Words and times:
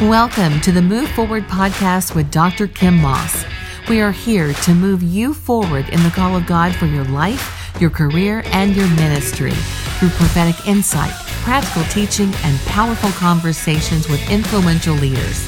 Welcome 0.00 0.60
to 0.62 0.72
the 0.72 0.80
Move 0.82 1.10
Forward 1.10 1.44
podcast 1.44 2.14
with 2.14 2.30
Dr. 2.30 2.66
Kim 2.66 2.96
Moss. 2.96 3.44
We 3.88 4.00
are 4.00 4.12
here 4.12 4.52
to 4.54 4.74
move 4.74 5.02
you 5.02 5.34
forward 5.34 5.88
in 5.90 6.02
the 6.02 6.10
call 6.10 6.36
of 6.36 6.46
God 6.46 6.74
for 6.74 6.86
your 6.86 7.04
life, 7.04 7.76
your 7.80 7.90
career, 7.90 8.42
and 8.46 8.74
your 8.74 8.88
ministry 8.88 9.52
through 9.52 10.08
prophetic 10.10 10.66
insight, 10.66 11.12
practical 11.42 11.84
teaching, 11.84 12.32
and 12.44 12.58
powerful 12.60 13.10
conversations 13.10 14.08
with 14.08 14.30
influential 14.30 14.94
leaders. 14.94 15.46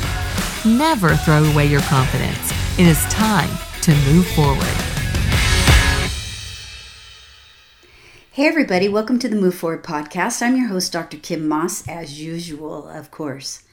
Never 0.64 1.16
throw 1.16 1.44
away 1.44 1.66
your 1.66 1.82
confidence. 1.82 2.52
It 2.78 2.86
is 2.86 3.02
time 3.06 3.50
to 3.82 3.94
move 4.12 4.26
forward. 4.28 4.91
Hey, 8.34 8.46
everybody, 8.46 8.88
welcome 8.88 9.18
to 9.18 9.28
the 9.28 9.36
Move 9.36 9.54
Forward 9.56 9.84
podcast. 9.84 10.40
I'm 10.40 10.56
your 10.56 10.68
host, 10.68 10.90
Dr. 10.90 11.18
Kim 11.18 11.46
Moss, 11.46 11.86
as 11.86 12.18
usual, 12.18 12.88
of 12.88 13.10
course. 13.10 13.64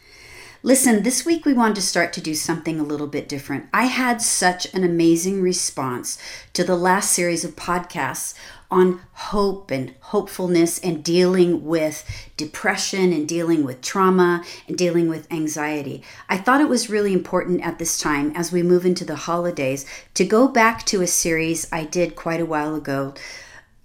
Listen, 0.64 1.04
this 1.04 1.26
week 1.26 1.46
we 1.46 1.54
wanted 1.54 1.76
to 1.76 1.82
start 1.82 2.12
to 2.12 2.20
do 2.20 2.36
something 2.36 2.78
a 2.78 2.84
little 2.84 3.08
bit 3.08 3.30
different. 3.30 3.68
I 3.74 3.86
had 3.86 4.22
such 4.22 4.66
an 4.74 4.84
amazing 4.84 5.42
response 5.42 6.18
to 6.52 6.66
the 6.66 6.76
last 6.76 7.14
series 7.14 7.46
of 7.46 7.56
podcasts 7.56 8.34
on 8.70 9.00
hope 9.14 9.72
and 9.72 9.94
hopefulness 10.02 10.78
and 10.80 11.06
dealing 11.06 11.64
with 11.64 12.04
depression 12.36 13.14
and 13.14 13.30
dealing 13.30 13.64
with 13.64 13.82
trauma 13.82 14.44
and 14.68 14.78
dealing 14.78 15.08
with 15.08 15.32
anxiety. 15.32 16.04
I 16.28 16.36
thought 16.36 16.60
it 16.60 16.68
was 16.68 16.90
really 16.90 17.14
important 17.14 17.62
at 17.62 17.80
this 17.80 17.98
time 17.98 18.34
as 18.36 18.52
we 18.52 18.62
move 18.62 18.86
into 18.86 19.06
the 19.06 19.16
holidays 19.16 19.86
to 20.16 20.26
go 20.26 20.50
back 20.50 20.86
to 20.88 21.02
a 21.02 21.08
series 21.08 21.66
I 21.72 21.86
did 21.86 22.18
quite 22.18 22.42
a 22.42 22.46
while 22.46 22.76
ago 22.76 23.14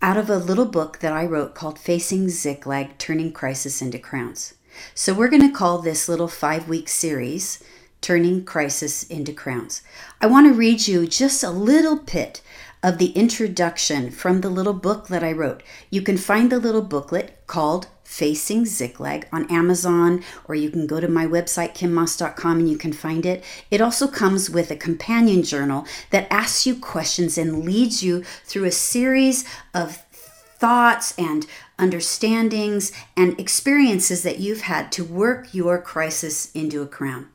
out 0.05 0.19
of 0.19 0.29
a 0.29 0.37
little 0.37 0.67
book 0.67 0.99
that 0.99 1.15
I 1.15 1.25
wrote 1.25 1.55
called 1.55 1.79
Facing 1.79 2.29
Ziklag 2.29 2.99
Turning 2.99 3.33
Crisis 3.33 3.81
into 3.81 3.99
Crowns. 3.99 4.53
So 4.95 5.15
we're 5.15 5.31
going 5.31 5.49
to 5.49 5.57
call 5.57 5.79
this 5.79 6.11
little 6.11 6.29
five 6.29 6.69
week 6.69 6.91
series 6.91 7.65
Turning 8.03 8.45
Crisis 8.45 9.05
into 9.05 9.33
Crowns. 9.33 9.81
I 10.21 10.27
want 10.27 10.47
to 10.47 10.53
read 10.53 10.87
you 10.87 11.07
just 11.07 11.43
a 11.43 11.49
little 11.49 11.97
bit 11.97 12.43
of 12.83 12.99
the 12.99 13.13
introduction 13.13 14.11
from 14.11 14.43
the 14.43 14.51
little 14.51 14.75
book 14.75 15.09
that 15.09 15.25
I 15.25 15.33
wrote. 15.33 15.63
You 15.89 16.03
can 16.03 16.19
find 16.19 16.53
the 16.53 16.59
little 16.59 16.83
booklet 16.83 17.39
called 17.47 17.87
Facing 18.05 18.65
Ziklag 18.65 19.27
on 19.33 19.51
Amazon, 19.51 20.23
or 20.45 20.55
you 20.55 20.71
can 20.71 20.87
go 20.87 21.01
to 21.01 21.09
my 21.09 21.27
website, 21.27 21.75
kimmoss.com, 21.75 22.61
and 22.61 22.69
you 22.69 22.77
can 22.77 22.93
find 22.93 23.27
it. 23.27 23.43
It 23.71 23.81
also 23.81 24.07
comes 24.07 24.49
with 24.49 24.71
a 24.71 24.77
companion 24.77 25.43
journal 25.43 25.87
that 26.11 26.31
asks 26.31 26.67
you 26.67 26.77
questions 26.77 27.37
and 27.37 27.65
leads 27.65 28.03
you 28.03 28.23
through 28.45 28.65
a 28.65 28.71
series 28.71 29.45
of 29.73 29.97
thoughts 29.97 31.15
and 31.19 31.47
understandings 31.79 32.93
and 33.17 33.39
experiences 33.41 34.23
that 34.23 34.39
you've 34.39 34.63
had 34.63 34.93
to 34.93 35.05
work 35.05 35.53
your 35.53 35.81
crisis 35.81 36.53
into 36.53 36.83
a 36.83 36.87
crown. 36.87 37.29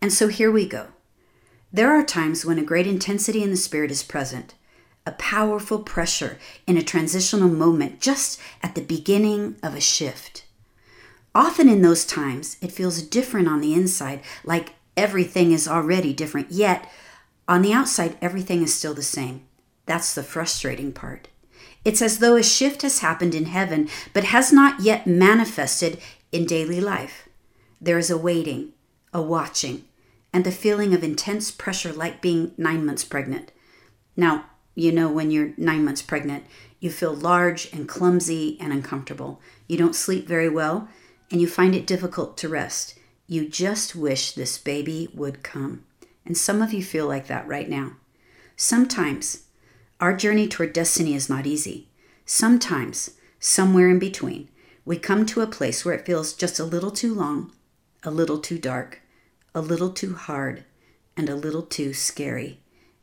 And 0.00 0.12
so 0.12 0.28
here 0.28 0.50
we 0.50 0.68
go. 0.68 0.88
There 1.72 1.90
are 1.90 2.04
times 2.04 2.44
when 2.44 2.58
a 2.58 2.64
great 2.64 2.86
intensity 2.86 3.42
in 3.42 3.50
the 3.50 3.56
spirit 3.56 3.90
is 3.90 4.02
present 4.02 4.54
a 5.04 5.12
powerful 5.12 5.80
pressure 5.80 6.38
in 6.66 6.76
a 6.76 6.82
transitional 6.82 7.48
moment 7.48 8.00
just 8.00 8.40
at 8.62 8.74
the 8.74 8.80
beginning 8.80 9.56
of 9.62 9.74
a 9.74 9.80
shift. 9.80 10.44
Often 11.34 11.68
in 11.68 11.82
those 11.82 12.04
times, 12.04 12.56
it 12.60 12.72
feels 12.72 13.02
different 13.02 13.48
on 13.48 13.60
the 13.60 13.74
inside, 13.74 14.20
like 14.44 14.74
everything 14.96 15.52
is 15.52 15.66
already 15.66 16.12
different, 16.12 16.50
yet 16.50 16.90
on 17.48 17.62
the 17.62 17.72
outside, 17.72 18.16
everything 18.20 18.62
is 18.62 18.74
still 18.74 18.94
the 18.94 19.02
same. 19.02 19.46
That's 19.86 20.14
the 20.14 20.22
frustrating 20.22 20.92
part. 20.92 21.28
It's 21.84 22.02
as 22.02 22.18
though 22.18 22.36
a 22.36 22.42
shift 22.42 22.82
has 22.82 23.00
happened 23.00 23.34
in 23.34 23.46
heaven, 23.46 23.88
but 24.12 24.24
has 24.24 24.52
not 24.52 24.80
yet 24.80 25.06
manifested 25.06 25.98
in 26.30 26.46
daily 26.46 26.80
life. 26.80 27.28
There 27.80 27.98
is 27.98 28.10
a 28.10 28.16
waiting, 28.16 28.72
a 29.12 29.20
watching, 29.20 29.84
and 30.32 30.44
the 30.44 30.52
feeling 30.52 30.94
of 30.94 31.02
intense 31.02 31.50
pressure 31.50 31.92
like 31.92 32.22
being 32.22 32.52
nine 32.56 32.86
months 32.86 33.04
pregnant. 33.04 33.50
Now, 34.16 34.46
you 34.74 34.92
know 34.92 35.10
when 35.10 35.30
you're 35.30 35.52
nine 35.56 35.84
months 35.84 36.02
pregnant. 36.02 36.44
You 36.80 36.90
feel 36.90 37.14
large 37.14 37.72
and 37.72 37.88
clumsy 37.88 38.58
and 38.60 38.72
uncomfortable. 38.72 39.40
You 39.68 39.76
don't 39.76 39.94
sleep 39.94 40.26
very 40.26 40.48
well, 40.48 40.88
and 41.30 41.40
you 41.40 41.46
find 41.46 41.74
it 41.74 41.86
difficult 41.86 42.36
to 42.38 42.48
rest. 42.48 42.98
You 43.26 43.48
just 43.48 43.94
wish 43.94 44.32
this 44.32 44.58
baby 44.58 45.08
would 45.14 45.42
come. 45.42 45.84
And 46.24 46.36
some 46.36 46.62
of 46.62 46.72
you 46.72 46.82
feel 46.82 47.06
like 47.06 47.26
that 47.28 47.46
right 47.46 47.68
now. 47.68 47.92
Sometimes 48.56 49.44
our 50.00 50.16
journey 50.16 50.48
toward 50.48 50.72
destiny 50.72 51.14
is 51.14 51.28
not 51.28 51.46
easy. 51.46 51.88
Sometimes, 52.26 53.12
somewhere 53.38 53.88
in 53.88 53.98
between, 53.98 54.48
we 54.84 54.98
come 54.98 55.24
to 55.26 55.40
a 55.42 55.46
place 55.46 55.84
where 55.84 55.94
it 55.94 56.04
feels 56.04 56.34
just 56.34 56.58
a 56.58 56.64
little 56.64 56.90
too 56.90 57.14
long, 57.14 57.52
a 58.02 58.10
little 58.10 58.38
too 58.38 58.58
dark, 58.58 59.00
a 59.54 59.60
little 59.60 59.90
too 59.90 60.14
hard, 60.14 60.64
and 61.16 61.28
a 61.28 61.36
little 61.36 61.62
too 61.62 61.92
scary. 61.92 62.58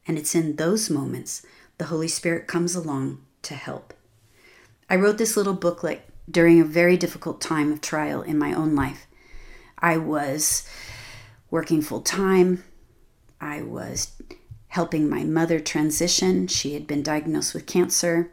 And 0.06 0.18
it's 0.18 0.36
in 0.36 0.58
those 0.58 0.90
moments 0.90 1.46
the 1.80 1.86
Holy 1.86 2.10
Spirit 2.10 2.46
comes 2.46 2.76
along 2.76 3.22
to 3.42 3.56
help. 3.56 3.94
I 4.90 4.96
wrote 4.98 5.18
this 5.18 5.36
little 5.36 5.54
booklet 5.54 6.02
during 6.30 6.60
a 6.60 6.66
very 6.66 6.98
difficult 6.98 7.42
time 7.42 7.72
of 7.72 7.82
trial 7.82 8.22
in 8.22 8.38
my 8.38 8.54
own 8.54 8.76
life. 8.76 9.08
I 9.80 9.98
was 9.98 10.68
working 11.50 11.82
full 11.82 12.02
time. 12.02 12.64
I 13.40 13.62
was 13.62 14.22
helping 14.68 15.10
my 15.10 15.24
mother 15.24 15.60
transition. 15.60 16.48
She 16.48 16.74
had 16.74 16.86
been 16.86 17.02
diagnosed 17.02 17.54
with 17.54 17.66
cancer. 17.66 18.32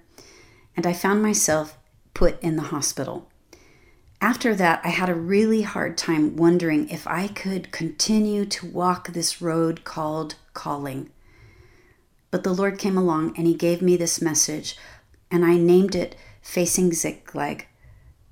And 0.76 0.84
I 0.84 0.92
found 0.92 1.22
myself 1.22 1.78
put 2.14 2.42
in 2.42 2.56
the 2.56 2.64
hospital. 2.64 3.30
After 4.20 4.54
that, 4.56 4.80
I 4.82 4.88
had 4.88 5.08
a 5.08 5.14
really 5.14 5.62
hard 5.62 5.96
time 5.96 6.36
wondering 6.36 6.88
if 6.88 7.06
I 7.06 7.28
could 7.28 7.70
continue 7.70 8.44
to 8.46 8.66
walk 8.66 9.08
this 9.08 9.40
road 9.40 9.84
called 9.84 10.34
calling. 10.52 11.10
But 12.30 12.44
the 12.44 12.54
Lord 12.54 12.78
came 12.78 12.96
along 12.96 13.36
and 13.36 13.46
He 13.46 13.54
gave 13.54 13.80
me 13.80 13.96
this 13.96 14.20
message, 14.20 14.76
and 15.30 15.44
I 15.44 15.56
named 15.56 15.94
it 15.94 16.16
Facing 16.42 16.92
Ziklag 16.92 17.66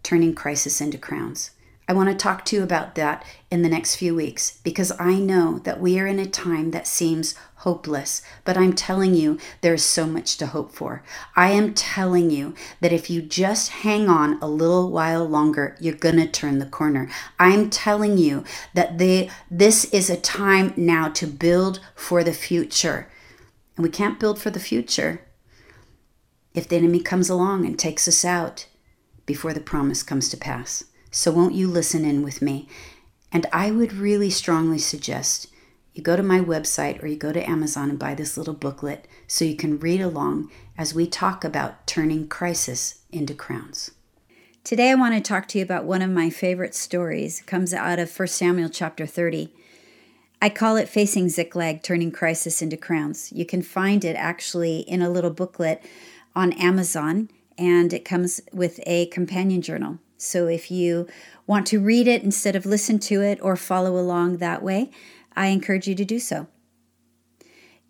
Turning 0.02 0.34
Crisis 0.34 0.80
into 0.80 0.98
Crowns. 0.98 1.50
I 1.86 1.92
want 1.92 2.08
to 2.08 2.14
talk 2.14 2.46
to 2.46 2.56
you 2.56 2.62
about 2.62 2.94
that 2.94 3.24
in 3.50 3.60
the 3.60 3.68
next 3.68 3.96
few 3.96 4.14
weeks 4.14 4.58
because 4.64 4.90
I 4.98 5.18
know 5.18 5.58
that 5.60 5.80
we 5.80 5.98
are 6.00 6.06
in 6.06 6.18
a 6.18 6.24
time 6.24 6.70
that 6.70 6.86
seems 6.86 7.34
hopeless, 7.56 8.22
but 8.42 8.56
I'm 8.56 8.72
telling 8.72 9.14
you, 9.14 9.38
there's 9.60 9.82
so 9.82 10.06
much 10.06 10.38
to 10.38 10.46
hope 10.46 10.72
for. 10.72 11.02
I 11.36 11.50
am 11.50 11.74
telling 11.74 12.30
you 12.30 12.54
that 12.80 12.92
if 12.92 13.10
you 13.10 13.20
just 13.20 13.70
hang 13.70 14.08
on 14.08 14.40
a 14.40 14.48
little 14.48 14.90
while 14.90 15.26
longer, 15.26 15.76
you're 15.78 15.94
going 15.94 16.16
to 16.16 16.26
turn 16.26 16.58
the 16.58 16.66
corner. 16.66 17.10
I'm 17.38 17.68
telling 17.68 18.16
you 18.16 18.44
that 18.72 18.96
they, 18.96 19.30
this 19.50 19.84
is 19.86 20.08
a 20.08 20.16
time 20.16 20.72
now 20.78 21.08
to 21.10 21.26
build 21.26 21.80
for 21.94 22.24
the 22.24 22.32
future. 22.32 23.08
And 23.76 23.84
we 23.84 23.90
can't 23.90 24.20
build 24.20 24.38
for 24.38 24.50
the 24.50 24.60
future 24.60 25.22
if 26.54 26.68
the 26.68 26.76
enemy 26.76 27.00
comes 27.00 27.28
along 27.28 27.66
and 27.66 27.78
takes 27.78 28.06
us 28.06 28.24
out 28.24 28.66
before 29.26 29.52
the 29.52 29.60
promise 29.60 30.02
comes 30.02 30.28
to 30.28 30.36
pass. 30.36 30.84
So, 31.10 31.30
won't 31.30 31.54
you 31.54 31.68
listen 31.68 32.04
in 32.04 32.22
with 32.22 32.42
me? 32.42 32.68
And 33.32 33.46
I 33.52 33.70
would 33.70 33.92
really 33.92 34.30
strongly 34.30 34.78
suggest 34.78 35.48
you 35.92 36.02
go 36.02 36.16
to 36.16 36.22
my 36.22 36.40
website 36.40 37.02
or 37.02 37.06
you 37.06 37.16
go 37.16 37.32
to 37.32 37.48
Amazon 37.48 37.88
and 37.88 37.98
buy 37.98 38.14
this 38.14 38.36
little 38.36 38.54
booklet 38.54 39.06
so 39.28 39.44
you 39.44 39.54
can 39.54 39.78
read 39.78 40.00
along 40.00 40.50
as 40.76 40.92
we 40.92 41.06
talk 41.06 41.44
about 41.44 41.86
turning 41.86 42.26
crisis 42.26 43.00
into 43.12 43.32
crowns. 43.32 43.92
Today 44.64 44.90
I 44.90 44.96
want 44.96 45.14
to 45.14 45.20
talk 45.20 45.46
to 45.48 45.58
you 45.58 45.64
about 45.64 45.84
one 45.84 46.02
of 46.02 46.10
my 46.10 46.30
favorite 46.30 46.74
stories. 46.74 47.40
It 47.40 47.46
comes 47.46 47.72
out 47.72 48.00
of 48.00 48.18
1 48.18 48.28
Samuel 48.28 48.70
chapter 48.70 49.06
30. 49.06 49.52
I 50.44 50.50
call 50.50 50.76
it 50.76 50.90
Facing 50.90 51.30
Ziklag 51.30 51.82
Turning 51.82 52.12
Crisis 52.12 52.60
into 52.60 52.76
Crowns. 52.76 53.32
You 53.32 53.46
can 53.46 53.62
find 53.62 54.04
it 54.04 54.14
actually 54.14 54.80
in 54.80 55.00
a 55.00 55.08
little 55.08 55.30
booklet 55.30 55.82
on 56.36 56.52
Amazon, 56.52 57.30
and 57.56 57.94
it 57.94 58.04
comes 58.04 58.42
with 58.52 58.78
a 58.84 59.06
companion 59.06 59.62
journal. 59.62 60.00
So 60.18 60.46
if 60.46 60.70
you 60.70 61.08
want 61.46 61.66
to 61.68 61.80
read 61.80 62.06
it 62.06 62.22
instead 62.22 62.56
of 62.56 62.66
listen 62.66 62.98
to 62.98 63.22
it 63.22 63.38
or 63.40 63.56
follow 63.56 63.96
along 63.96 64.36
that 64.36 64.62
way, 64.62 64.90
I 65.34 65.46
encourage 65.46 65.88
you 65.88 65.94
to 65.94 66.04
do 66.04 66.18
so. 66.18 66.46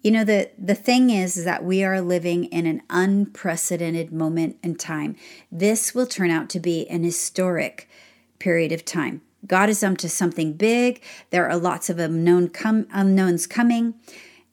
You 0.03 0.13
know, 0.13 0.23
the, 0.23 0.53
the 0.57 0.77
thing 0.77 1.11
is, 1.11 1.37
is 1.37 1.45
that 1.45 1.65
we 1.65 1.83
are 1.83 2.01
living 2.01 2.45
in 2.45 2.67
an 2.67 2.83
unprecedented 2.89 4.13
moment 4.13 4.59
in 4.63 4.77
time. 4.77 5.17
This 5.51 5.93
will 5.93 6.07
turn 6.07 6.31
out 6.31 6.49
to 6.51 6.61
be 6.61 6.89
an 6.89 7.03
historic 7.03 7.89
period 8.39 8.71
of 8.71 8.85
time. 8.85 9.23
God 9.47 9.69
is 9.69 9.83
up 9.83 9.97
to 9.99 10.09
something 10.09 10.55
big. 10.55 11.03
There 11.31 11.49
are 11.49 11.57
lots 11.57 11.91
of 11.91 11.99
unknown 11.99 12.49
com- 12.49 12.87
unknowns 12.93 13.47
coming. 13.47 13.95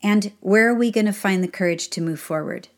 And 0.02 0.32
where 0.40 0.68
are 0.68 0.74
we 0.74 0.90
going 0.90 1.06
to 1.06 1.12
find 1.12 1.42
the 1.42 1.48
courage 1.48 1.88
to 1.90 2.00
move 2.00 2.20
forward? 2.20 2.68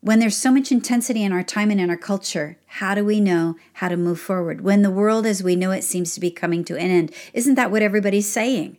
When 0.00 0.20
there's 0.20 0.36
so 0.36 0.52
much 0.52 0.70
intensity 0.70 1.24
in 1.24 1.32
our 1.32 1.42
time 1.42 1.70
and 1.70 1.80
in 1.80 1.90
our 1.90 1.96
culture, 1.96 2.58
how 2.66 2.94
do 2.94 3.04
we 3.04 3.20
know 3.20 3.56
how 3.74 3.88
to 3.88 3.96
move 3.96 4.20
forward? 4.20 4.60
When 4.60 4.82
the 4.82 4.90
world 4.90 5.26
as 5.26 5.42
we 5.42 5.56
know 5.56 5.72
it 5.72 5.82
seems 5.82 6.14
to 6.14 6.20
be 6.20 6.30
coming 6.30 6.64
to 6.64 6.76
an 6.76 6.90
end, 6.90 7.12
isn't 7.32 7.56
that 7.56 7.72
what 7.72 7.82
everybody's 7.82 8.30
saying? 8.30 8.78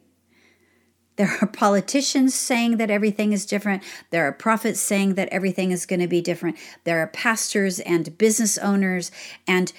There 1.18 1.36
are 1.42 1.48
politicians 1.48 2.36
saying 2.36 2.78
that 2.78 2.92
everything 2.92 3.34
is 3.34 3.46
different. 3.46 3.84
There 4.12 4.26
are 4.26 4.32
prophets 4.32 4.80
saying 4.80 5.16
that 5.16 5.30
everything 5.30 5.72
is 5.72 5.86
going 5.86 6.00
to 6.00 6.08
be 6.08 6.22
different. 6.22 6.58
There 6.86 7.00
are 7.00 7.08
pastors 7.08 7.80
and 7.82 8.18
business 8.18 8.58
owners 8.60 9.12
and 9.48 9.74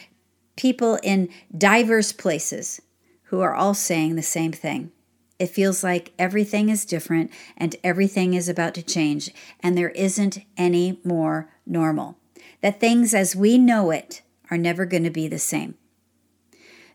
people 0.58 0.99
in 1.05 1.31
diverse 1.56 2.10
places 2.10 2.82
who 3.25 3.40
are 3.40 3.55
all 3.55 3.75
saying 3.75 4.16
the 4.16 4.22
same 4.22 4.50
thing. 4.50 4.90
It 5.38 5.46
feels 5.46 5.84
like 5.84 6.12
everything 6.19 6.69
is 6.69 6.84
different 6.84 7.31
and 7.56 7.76
everything 7.84 8.34
is 8.34 8.49
about 8.49 8.75
to 8.75 8.82
change, 8.82 9.31
and 9.60 9.78
there 9.78 9.90
isn't 9.90 10.44
any 10.56 11.00
more 11.05 11.49
normal. 11.64 12.19
That 12.60 12.81
things 12.81 13.14
as 13.14 13.37
we 13.37 13.56
know 13.56 13.93
it 13.93 14.22
are 14.50 14.58
never 14.58 14.84
going 14.84 15.05
to 15.05 15.10
be 15.10 15.28
the 15.28 15.38
same. 15.38 15.76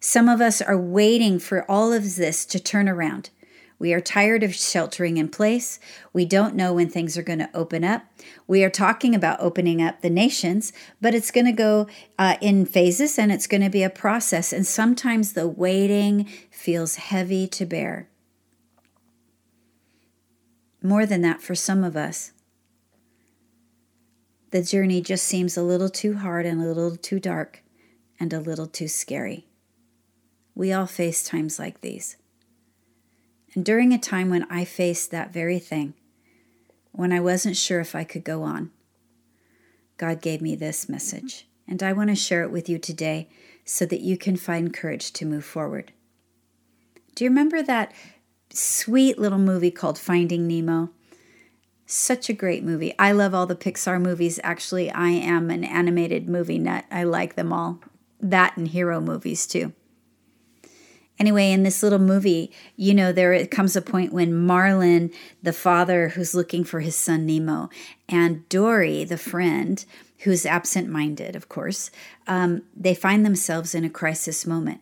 Some 0.02 0.28
of 0.28 0.42
us 0.42 0.62
are 0.62 0.78
waiting 0.78 1.40
for 1.40 1.64
all 1.72 1.94
of 1.94 2.18
this 2.18 2.46
to 2.48 2.60
turn 2.60 2.90
around. 2.90 3.30
We 3.84 3.92
are 3.92 4.00
tired 4.00 4.44
of 4.44 4.56
sheltering 4.56 5.18
in 5.18 5.28
place. 5.28 5.78
We 6.14 6.24
don't 6.24 6.56
know 6.56 6.74
when 6.74 6.88
things 6.88 7.18
are 7.18 7.22
going 7.22 7.40
to 7.40 7.50
open 7.54 7.84
up. 7.84 8.06
We 8.48 8.64
are 8.64 8.70
talking 8.70 9.14
about 9.14 9.42
opening 9.42 9.82
up 9.82 10.00
the 10.00 10.10
nations, 10.10 10.72
but 11.02 11.14
it's 11.14 11.32
going 11.32 11.48
to 11.48 11.52
go 11.52 11.88
uh, 12.18 12.38
in 12.40 12.66
phases 12.66 13.20
and 13.20 13.30
it's 13.30 13.46
going 13.46 13.60
to 13.60 13.70
be 13.70 13.84
a 13.84 13.90
process. 13.90 14.54
And 14.54 14.66
sometimes 14.66 15.34
the 15.34 15.50
waiting 15.50 16.30
feels 16.50 16.96
heavy 16.96 17.46
to 17.48 17.66
bear. 17.66 18.08
More 20.82 21.06
than 21.06 21.20
that, 21.24 21.42
for 21.42 21.54
some 21.54 21.84
of 21.84 21.98
us, 21.98 22.32
the 24.52 24.64
journey 24.64 25.02
just 25.02 25.26
seems 25.26 25.58
a 25.58 25.62
little 25.62 25.90
too 25.90 26.14
hard 26.14 26.46
and 26.46 26.62
a 26.62 26.68
little 26.68 26.96
too 26.96 27.20
dark 27.20 27.62
and 28.18 28.32
a 28.32 28.40
little 28.40 28.68
too 28.68 28.88
scary. 28.88 29.46
We 30.56 30.72
all 30.72 30.88
face 30.88 31.22
times 31.22 31.60
like 31.60 31.82
these. 31.82 32.16
And 33.56 33.64
during 33.64 33.94
a 33.94 34.00
time 34.00 34.30
when 34.30 34.50
I 34.52 34.66
faced 34.66 35.12
that 35.12 35.34
very 35.34 35.60
thing, 35.60 35.94
when 36.92 37.12
I 37.12 37.20
wasn't 37.20 37.58
sure 37.58 37.80
if 37.80 37.96
I 37.96 38.04
could 38.04 38.24
go 38.24 38.44
on, 38.44 38.72
God 39.98 40.22
gave 40.22 40.42
me 40.42 40.56
this 40.56 40.90
message. 40.90 41.48
And 41.68 41.82
I 41.82 41.94
want 41.94 42.10
to 42.10 42.16
share 42.16 42.44
it 42.44 42.52
with 42.52 42.68
you 42.68 42.78
today 42.78 43.30
so 43.64 43.86
that 43.86 44.02
you 44.02 44.18
can 44.18 44.36
find 44.36 44.74
courage 44.74 45.14
to 45.14 45.26
move 45.26 45.46
forward. 45.46 45.94
Do 47.16 47.24
you 47.24 47.30
remember 47.30 47.62
that 47.62 47.94
sweet 48.54 49.18
little 49.18 49.40
movie 49.40 49.72
called 49.72 49.98
Finding 49.98 50.48
Nemo. 50.48 50.90
Such 51.86 52.30
a 52.30 52.34
great 52.34 52.64
movie. 52.64 52.94
I 52.98 53.12
love 53.12 53.34
all 53.34 53.46
the 53.46 53.56
Pixar 53.56 54.02
movies. 54.02 54.40
Actually, 54.44 54.90
I 54.92 55.10
am 55.10 55.50
an 55.50 55.64
animated 55.64 56.30
movie 56.30 56.60
nut. 56.60 56.86
I 56.90 57.04
like 57.04 57.36
them 57.36 57.52
all. 57.52 57.80
That 58.22 58.56
and 58.56 58.68
hero 58.68 59.02
movies 59.02 59.46
too. 59.46 59.74
Anyway, 61.20 61.52
in 61.52 61.64
this 61.64 61.84
little 61.84 62.00
movie, 62.00 62.52
you 62.76 62.94
know, 62.94 63.12
there 63.12 63.46
comes 63.48 63.76
a 63.76 63.82
point 63.82 64.12
when 64.12 64.34
Marlin, 64.34 65.12
the 65.42 65.54
father 65.54 66.10
who's 66.10 66.34
looking 66.34 66.64
for 66.64 66.80
his 66.80 66.96
son 66.96 67.26
Nemo, 67.26 67.70
and 68.10 68.48
Dory, 68.50 69.04
the 69.04 69.18
friend, 69.18 69.86
who's 70.20 70.46
absent 70.46 70.90
minded, 70.90 71.36
of 71.36 71.50
course, 71.50 71.92
um, 72.28 72.64
they 72.76 72.96
find 72.96 73.26
themselves 73.26 73.76
in 73.76 73.86
a 73.86 73.90
crisis 73.90 74.46
moment. 74.46 74.82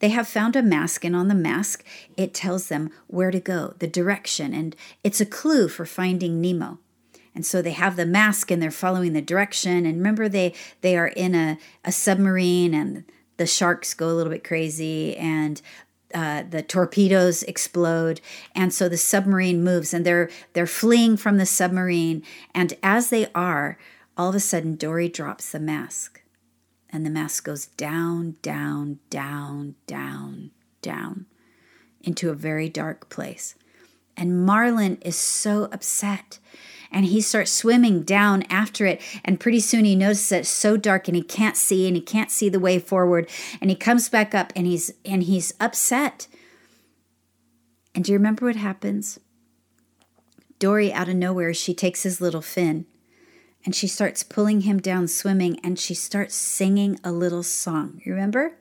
They 0.00 0.10
have 0.10 0.28
found 0.28 0.54
a 0.54 0.62
mask, 0.62 1.04
and 1.04 1.16
on 1.16 1.28
the 1.28 1.34
mask, 1.34 1.84
it 2.16 2.34
tells 2.34 2.68
them 2.68 2.90
where 3.06 3.30
to 3.30 3.40
go, 3.40 3.74
the 3.78 3.88
direction, 3.88 4.52
and 4.52 4.76
it's 5.02 5.20
a 5.20 5.26
clue 5.26 5.68
for 5.68 5.86
finding 5.86 6.40
Nemo. 6.40 6.78
And 7.34 7.44
so 7.44 7.60
they 7.60 7.72
have 7.72 7.96
the 7.96 8.06
mask 8.06 8.52
and 8.52 8.62
they're 8.62 8.70
following 8.70 9.12
the 9.12 9.20
direction. 9.20 9.86
And 9.86 9.96
remember, 9.96 10.28
they, 10.28 10.54
they 10.82 10.96
are 10.96 11.08
in 11.08 11.34
a, 11.34 11.58
a 11.84 11.90
submarine, 11.90 12.74
and 12.74 13.04
the 13.36 13.46
sharks 13.46 13.94
go 13.94 14.08
a 14.08 14.14
little 14.14 14.32
bit 14.32 14.44
crazy, 14.44 15.16
and 15.16 15.60
uh, 16.14 16.44
the 16.48 16.62
torpedoes 16.62 17.42
explode, 17.42 18.20
and 18.54 18.72
so 18.72 18.88
the 18.88 18.96
submarine 18.96 19.64
moves, 19.64 19.92
and 19.92 20.06
they're 20.06 20.30
they're 20.52 20.66
fleeing 20.66 21.16
from 21.16 21.38
the 21.38 21.46
submarine. 21.46 22.22
And 22.54 22.74
as 22.82 23.10
they 23.10 23.26
are, 23.34 23.78
all 24.16 24.28
of 24.28 24.34
a 24.34 24.40
sudden, 24.40 24.76
Dory 24.76 25.08
drops 25.08 25.50
the 25.50 25.58
mask, 25.58 26.22
and 26.90 27.04
the 27.04 27.10
mask 27.10 27.44
goes 27.44 27.66
down, 27.66 28.36
down, 28.42 29.00
down, 29.10 29.74
down, 29.86 30.52
down 30.82 31.26
into 32.00 32.30
a 32.30 32.34
very 32.34 32.68
dark 32.68 33.08
place. 33.08 33.56
And 34.16 34.44
Marlin 34.44 34.98
is 35.02 35.16
so 35.16 35.64
upset. 35.72 36.38
And 36.90 37.06
he 37.06 37.20
starts 37.20 37.50
swimming 37.50 38.02
down 38.02 38.44
after 38.44 38.86
it. 38.86 39.02
And 39.24 39.40
pretty 39.40 39.60
soon 39.60 39.84
he 39.84 39.96
notices 39.96 40.28
that 40.28 40.40
it's 40.40 40.48
so 40.48 40.76
dark 40.76 41.08
and 41.08 41.16
he 41.16 41.22
can't 41.22 41.56
see 41.56 41.86
and 41.88 41.96
he 41.96 42.02
can't 42.02 42.30
see 42.30 42.48
the 42.48 42.60
way 42.60 42.78
forward. 42.78 43.28
And 43.60 43.70
he 43.70 43.76
comes 43.76 44.08
back 44.08 44.34
up 44.34 44.52
and 44.54 44.66
he's 44.66 44.92
and 45.04 45.24
he's 45.24 45.52
upset. 45.60 46.28
And 47.94 48.04
do 48.04 48.12
you 48.12 48.18
remember 48.18 48.46
what 48.46 48.56
happens? 48.56 49.18
Dory, 50.58 50.92
out 50.92 51.08
of 51.08 51.16
nowhere, 51.16 51.52
she 51.52 51.74
takes 51.74 52.04
his 52.04 52.20
little 52.20 52.42
fin 52.42 52.86
and 53.64 53.74
she 53.74 53.86
starts 53.86 54.22
pulling 54.22 54.62
him 54.62 54.78
down 54.78 55.08
swimming 55.08 55.58
and 55.64 55.78
she 55.78 55.94
starts 55.94 56.34
singing 56.34 56.98
a 57.02 57.10
little 57.10 57.42
song. 57.42 58.00
You 58.04 58.12
remember? 58.12 58.56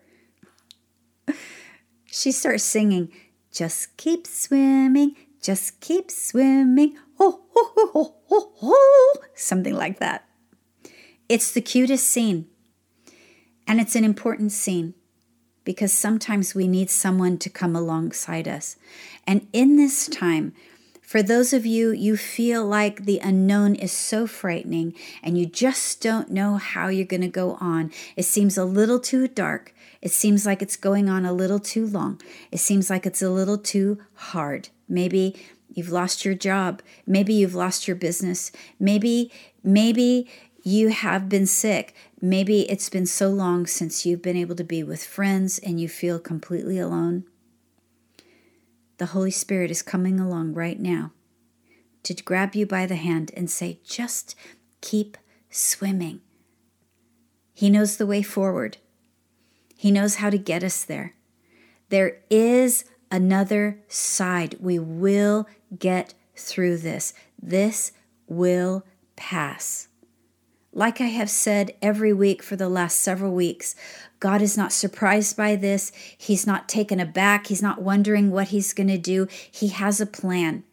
she 2.05 2.31
starts 2.31 2.63
singing, 2.63 3.11
Just 3.51 3.95
keep 3.97 4.25
swimming, 4.25 5.15
just 5.43 5.81
keep 5.81 6.09
swimming, 6.09 6.97
oh, 7.19 7.41
oh, 7.55 7.71
oh, 7.77 7.91
oh, 7.95 8.15
oh, 8.31 8.51
oh, 8.63 9.17
something 9.35 9.75
like 9.75 9.99
that. 9.99 10.27
It's 11.29 11.51
the 11.51 11.61
cutest 11.61 12.07
scene. 12.07 12.47
And 13.67 13.79
it's 13.79 13.95
an 13.95 14.03
important 14.03 14.51
scene 14.51 14.93
because 15.63 15.93
sometimes 15.93 16.53
we 16.53 16.67
need 16.67 16.89
someone 16.89 17.37
to 17.37 17.49
come 17.49 17.75
alongside 17.75 18.47
us. 18.47 18.75
And 19.25 19.47
in 19.53 19.77
this 19.77 20.07
time, 20.07 20.53
for 21.01 21.21
those 21.21 21.53
of 21.53 21.65
you, 21.65 21.91
you 21.91 22.17
feel 22.17 22.65
like 22.65 23.05
the 23.05 23.19
unknown 23.19 23.75
is 23.75 23.91
so 23.91 24.25
frightening 24.25 24.93
and 25.21 25.37
you 25.37 25.45
just 25.45 26.01
don't 26.01 26.31
know 26.31 26.57
how 26.57 26.87
you're 26.87 27.05
going 27.05 27.21
to 27.21 27.27
go 27.27 27.55
on. 27.61 27.91
It 28.15 28.23
seems 28.23 28.57
a 28.57 28.65
little 28.65 28.99
too 28.99 29.27
dark. 29.27 29.73
It 30.01 30.11
seems 30.11 30.45
like 30.45 30.61
it's 30.61 30.75
going 30.75 31.09
on 31.09 31.25
a 31.25 31.31
little 31.31 31.59
too 31.59 31.85
long. 31.85 32.19
It 32.51 32.59
seems 32.59 32.89
like 32.89 33.05
it's 33.05 33.21
a 33.21 33.29
little 33.29 33.57
too 33.57 33.99
hard. 34.15 34.69
Maybe 34.87 35.35
you've 35.73 35.89
lost 35.89 36.25
your 36.25 36.35
job. 36.35 36.81
Maybe 37.05 37.33
you've 37.33 37.55
lost 37.55 37.87
your 37.87 37.95
business. 37.95 38.51
Maybe, 38.79 39.31
maybe 39.63 40.29
you 40.63 40.89
have 40.89 41.29
been 41.29 41.45
sick. 41.45 41.95
Maybe 42.21 42.69
it's 42.69 42.89
been 42.89 43.05
so 43.05 43.29
long 43.29 43.65
since 43.65 44.05
you've 44.05 44.21
been 44.21 44.37
able 44.37 44.55
to 44.55 44.63
be 44.63 44.83
with 44.83 45.03
friends 45.03 45.59
and 45.59 45.79
you 45.79 45.89
feel 45.89 46.19
completely 46.19 46.79
alone 46.79 47.25
the 48.97 49.07
Holy 49.07 49.31
Spirit 49.31 49.71
is 49.71 49.81
coming 49.81 50.19
along 50.19 50.53
right 50.53 50.79
now 50.79 51.11
to 52.03 52.13
grab 52.13 52.55
you 52.55 52.65
by 52.65 52.85
the 52.85 52.95
hand 52.95 53.31
and 53.35 53.49
say, 53.49 53.79
just 53.83 54.35
keep 54.81 55.17
swimming. 55.49 56.21
He 57.53 57.69
knows 57.69 57.97
the 57.97 58.07
way 58.07 58.21
forward, 58.21 58.77
He 59.75 59.91
knows 59.91 60.15
how 60.15 60.29
to 60.29 60.37
get 60.37 60.63
us 60.63 60.85
there. 60.85 61.15
There 61.89 62.19
is 62.29 62.85
another 63.13 63.79
side. 63.87 64.57
We 64.59 64.79
will 64.79 65.47
get 65.77 66.15
through 66.35 66.79
this. 66.79 67.13
This 67.41 67.91
will 68.27 68.83
pass. 69.15 69.87
Like 70.73 70.99
I 70.99 71.05
have 71.05 71.29
said 71.29 71.75
every 71.83 72.11
week 72.11 72.41
for 72.41 72.55
the 72.55 72.67
last 72.67 72.99
several 72.99 73.31
weeks, 73.31 73.75
God 74.19 74.41
is 74.41 74.57
not 74.57 74.73
surprised 74.73 75.37
by 75.37 75.55
this. 75.55 75.91
He's 76.17 76.47
not 76.47 76.67
taken 76.67 76.99
aback. 76.99 77.47
He's 77.47 77.61
not 77.61 77.83
wondering 77.83 78.31
what 78.31 78.47
he's 78.47 78.73
going 78.73 78.87
to 78.87 78.97
do. 78.97 79.27
He 79.29 79.67
has 79.67 80.01
a 80.01 80.07
plan. 80.07 80.63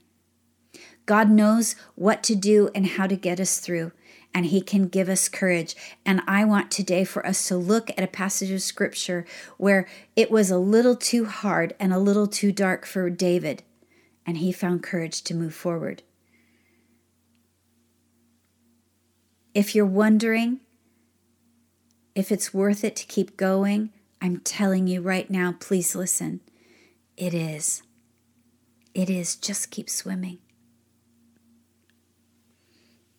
God 1.05 1.29
knows 1.31 1.75
what 1.97 2.23
to 2.23 2.35
do 2.35 2.71
and 2.75 2.87
how 2.87 3.07
to 3.07 3.17
get 3.17 3.39
us 3.39 3.59
through, 3.59 3.93
and 4.33 4.47
He 4.47 4.61
can 4.61 4.89
give 4.89 5.09
us 5.09 5.29
courage. 5.29 5.75
And 6.05 6.23
I 6.27 6.45
want 6.45 6.71
today 6.71 7.05
for 7.05 7.27
us 7.27 7.49
to 7.49 7.57
look 7.57 7.91
at 7.91 8.05
a 8.05 8.09
passage 8.09 8.51
of 8.51 8.63
Scripture 8.63 9.25
where 9.57 9.87
it 10.17 10.31
was 10.31 10.51
a 10.51 10.59
little 10.59 10.97
too 10.97 11.25
hard 11.27 11.75
and 11.81 11.93
a 11.93 11.99
little 11.99 12.27
too 12.27 12.53
dark 12.53 12.87
for 12.87 13.11
David, 13.11 13.63
and 14.27 14.39
he 14.39 14.53
found 14.53 14.83
courage 14.83 15.23
to 15.23 15.35
move 15.35 15.55
forward. 15.55 16.03
If 19.55 19.75
you're 19.75 19.87
wondering 19.87 20.61
if 22.15 22.31
it's 22.31 22.55
worth 22.55 22.85
it 22.85 22.97
to 22.97 23.07
keep 23.07 23.37
going, 23.37 23.91
I'm 24.21 24.39
telling 24.39 24.87
you 24.87 25.01
right 25.01 25.31
now, 25.31 25.55
please 25.59 25.95
listen. 25.95 26.41
It 27.17 27.35
is. 27.35 27.83
It 28.95 29.09
is. 29.09 29.37
Just 29.37 29.71
keep 29.71 29.89
swimming. 29.89 30.39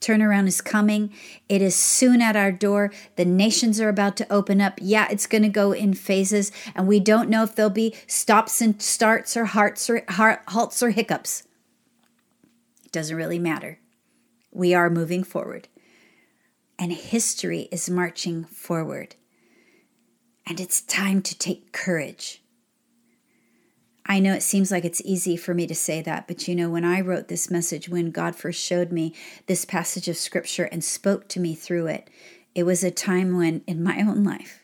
Turnaround 0.01 0.47
is 0.47 0.59
coming. 0.59 1.13
It 1.47 1.61
is 1.61 1.75
soon 1.75 2.21
at 2.21 2.35
our 2.35 2.51
door. 2.51 2.91
The 3.15 3.25
nations 3.25 3.79
are 3.79 3.89
about 3.89 4.17
to 4.17 4.33
open 4.33 4.59
up. 4.59 4.79
Yeah, 4.81 5.07
it's 5.09 5.27
going 5.27 5.43
to 5.43 5.49
go 5.49 5.71
in 5.71 5.93
phases, 5.93 6.51
and 6.75 6.87
we 6.87 6.99
don't 6.99 7.29
know 7.29 7.43
if 7.43 7.55
there'll 7.55 7.69
be 7.69 7.95
stops 8.07 8.59
and 8.59 8.81
starts 8.81 9.37
or 9.37 9.45
hearts 9.45 9.89
or 9.89 10.03
halts 10.09 10.83
or 10.83 10.89
hiccups. 10.89 11.43
It 12.83 12.91
doesn't 12.91 13.15
really 13.15 13.39
matter. 13.39 13.79
We 14.51 14.73
are 14.73 14.89
moving 14.89 15.23
forward 15.23 15.69
and 16.81 16.91
history 16.91 17.69
is 17.71 17.91
marching 17.91 18.43
forward. 18.43 19.15
And 20.47 20.59
it's 20.59 20.81
time 20.81 21.21
to 21.21 21.37
take 21.37 21.71
courage. 21.71 22.41
I 24.11 24.19
know 24.19 24.33
it 24.33 24.43
seems 24.43 24.71
like 24.71 24.83
it's 24.83 25.01
easy 25.05 25.37
for 25.37 25.53
me 25.53 25.65
to 25.67 25.75
say 25.75 26.01
that, 26.01 26.27
but 26.27 26.47
you 26.47 26.55
know, 26.55 26.69
when 26.69 26.83
I 26.83 26.99
wrote 26.99 27.29
this 27.29 27.49
message, 27.49 27.87
when 27.87 28.11
God 28.11 28.35
first 28.35 28.61
showed 28.61 28.91
me 28.91 29.15
this 29.47 29.63
passage 29.63 30.07
of 30.07 30.17
scripture 30.17 30.65
and 30.65 30.83
spoke 30.83 31.29
to 31.29 31.39
me 31.39 31.55
through 31.55 31.87
it, 31.87 32.09
it 32.53 32.63
was 32.63 32.83
a 32.83 32.91
time 32.91 33.37
when, 33.37 33.63
in 33.67 33.81
my 33.81 34.01
own 34.01 34.23
life, 34.23 34.61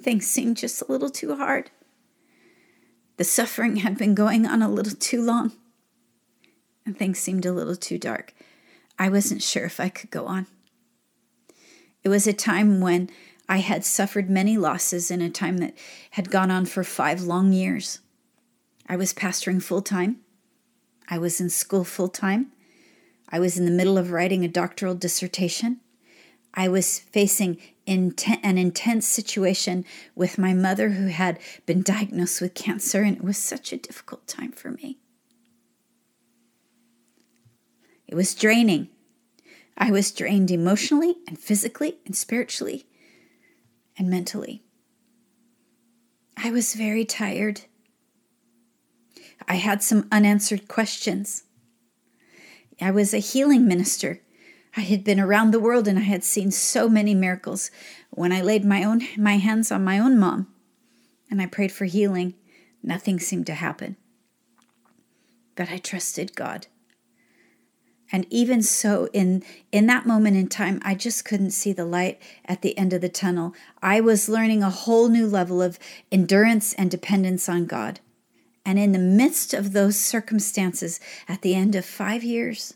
Things 0.00 0.26
seemed 0.26 0.56
just 0.56 0.80
a 0.80 0.90
little 0.90 1.10
too 1.10 1.36
hard. 1.36 1.70
The 3.16 3.24
suffering 3.24 3.76
had 3.76 3.98
been 3.98 4.14
going 4.14 4.46
on 4.46 4.62
a 4.62 4.68
little 4.68 4.94
too 4.94 5.20
long, 5.20 5.52
and 6.86 6.96
things 6.96 7.18
seemed 7.18 7.44
a 7.44 7.52
little 7.52 7.74
too 7.74 7.98
dark. 7.98 8.32
I 8.98 9.08
wasn't 9.08 9.42
sure 9.42 9.64
if 9.64 9.80
I 9.80 9.88
could 9.88 10.10
go 10.10 10.26
on. 10.26 10.46
It 12.04 12.08
was 12.08 12.26
a 12.28 12.32
time 12.32 12.80
when 12.80 13.10
I 13.48 13.58
had 13.58 13.84
suffered 13.84 14.28
many 14.28 14.58
losses 14.58 15.10
in 15.10 15.22
a 15.22 15.30
time 15.30 15.58
that 15.58 15.74
had 16.12 16.30
gone 16.30 16.50
on 16.50 16.66
for 16.66 16.84
five 16.84 17.22
long 17.22 17.52
years. 17.52 18.00
I 18.86 18.96
was 18.96 19.14
pastoring 19.14 19.62
full 19.62 19.80
time. 19.80 20.18
I 21.08 21.18
was 21.18 21.40
in 21.40 21.48
school 21.48 21.84
full 21.84 22.08
time. 22.08 22.52
I 23.30 23.40
was 23.40 23.58
in 23.58 23.64
the 23.64 23.70
middle 23.70 23.96
of 23.96 24.10
writing 24.10 24.44
a 24.44 24.48
doctoral 24.48 24.94
dissertation. 24.94 25.80
I 26.52 26.68
was 26.68 26.98
facing 26.98 27.58
inten- 27.86 28.40
an 28.42 28.58
intense 28.58 29.06
situation 29.06 29.84
with 30.14 30.38
my 30.38 30.52
mother 30.52 30.90
who 30.90 31.06
had 31.06 31.38
been 31.64 31.82
diagnosed 31.82 32.40
with 32.40 32.54
cancer, 32.54 33.02
and 33.02 33.16
it 33.16 33.24
was 33.24 33.38
such 33.38 33.72
a 33.72 33.78
difficult 33.78 34.26
time 34.26 34.52
for 34.52 34.70
me. 34.70 34.98
It 38.06 38.14
was 38.14 38.34
draining. 38.34 38.88
I 39.76 39.90
was 39.90 40.10
drained 40.10 40.50
emotionally 40.50 41.16
and 41.26 41.38
physically 41.38 41.98
and 42.04 42.16
spiritually 42.16 42.87
and 43.98 44.08
mentally. 44.08 44.62
I 46.36 46.50
was 46.50 46.74
very 46.74 47.04
tired. 47.04 47.62
I 49.48 49.56
had 49.56 49.82
some 49.82 50.06
unanswered 50.12 50.68
questions. 50.68 51.42
I 52.80 52.92
was 52.92 53.12
a 53.12 53.18
healing 53.18 53.66
minister. 53.66 54.20
I 54.76 54.82
had 54.82 55.02
been 55.02 55.18
around 55.18 55.50
the 55.50 55.60
world 55.60 55.88
and 55.88 55.98
I 55.98 56.02
had 56.02 56.22
seen 56.22 56.52
so 56.52 56.88
many 56.88 57.14
miracles. 57.14 57.70
When 58.10 58.32
I 58.32 58.40
laid 58.40 58.64
my 58.64 58.84
own 58.84 59.02
my 59.16 59.38
hands 59.38 59.72
on 59.72 59.82
my 59.82 59.98
own 59.98 60.18
mom 60.18 60.46
and 61.30 61.42
I 61.42 61.46
prayed 61.46 61.72
for 61.72 61.86
healing, 61.86 62.34
nothing 62.82 63.18
seemed 63.18 63.46
to 63.46 63.54
happen. 63.54 63.96
But 65.56 65.70
I 65.70 65.78
trusted 65.78 66.36
God. 66.36 66.68
And 68.10 68.26
even 68.30 68.62
so, 68.62 69.08
in, 69.12 69.42
in 69.70 69.86
that 69.86 70.06
moment 70.06 70.36
in 70.36 70.48
time, 70.48 70.80
I 70.82 70.94
just 70.94 71.24
couldn't 71.24 71.50
see 71.50 71.72
the 71.72 71.84
light 71.84 72.20
at 72.46 72.62
the 72.62 72.76
end 72.78 72.92
of 72.92 73.02
the 73.02 73.08
tunnel. 73.08 73.54
I 73.82 74.00
was 74.00 74.28
learning 74.28 74.62
a 74.62 74.70
whole 74.70 75.08
new 75.08 75.26
level 75.26 75.60
of 75.60 75.78
endurance 76.10 76.72
and 76.74 76.90
dependence 76.90 77.48
on 77.48 77.66
God. 77.66 78.00
And 78.64 78.78
in 78.78 78.92
the 78.92 78.98
midst 78.98 79.52
of 79.52 79.72
those 79.72 79.98
circumstances, 79.98 81.00
at 81.28 81.42
the 81.42 81.54
end 81.54 81.74
of 81.74 81.84
five 81.84 82.24
years, 82.24 82.74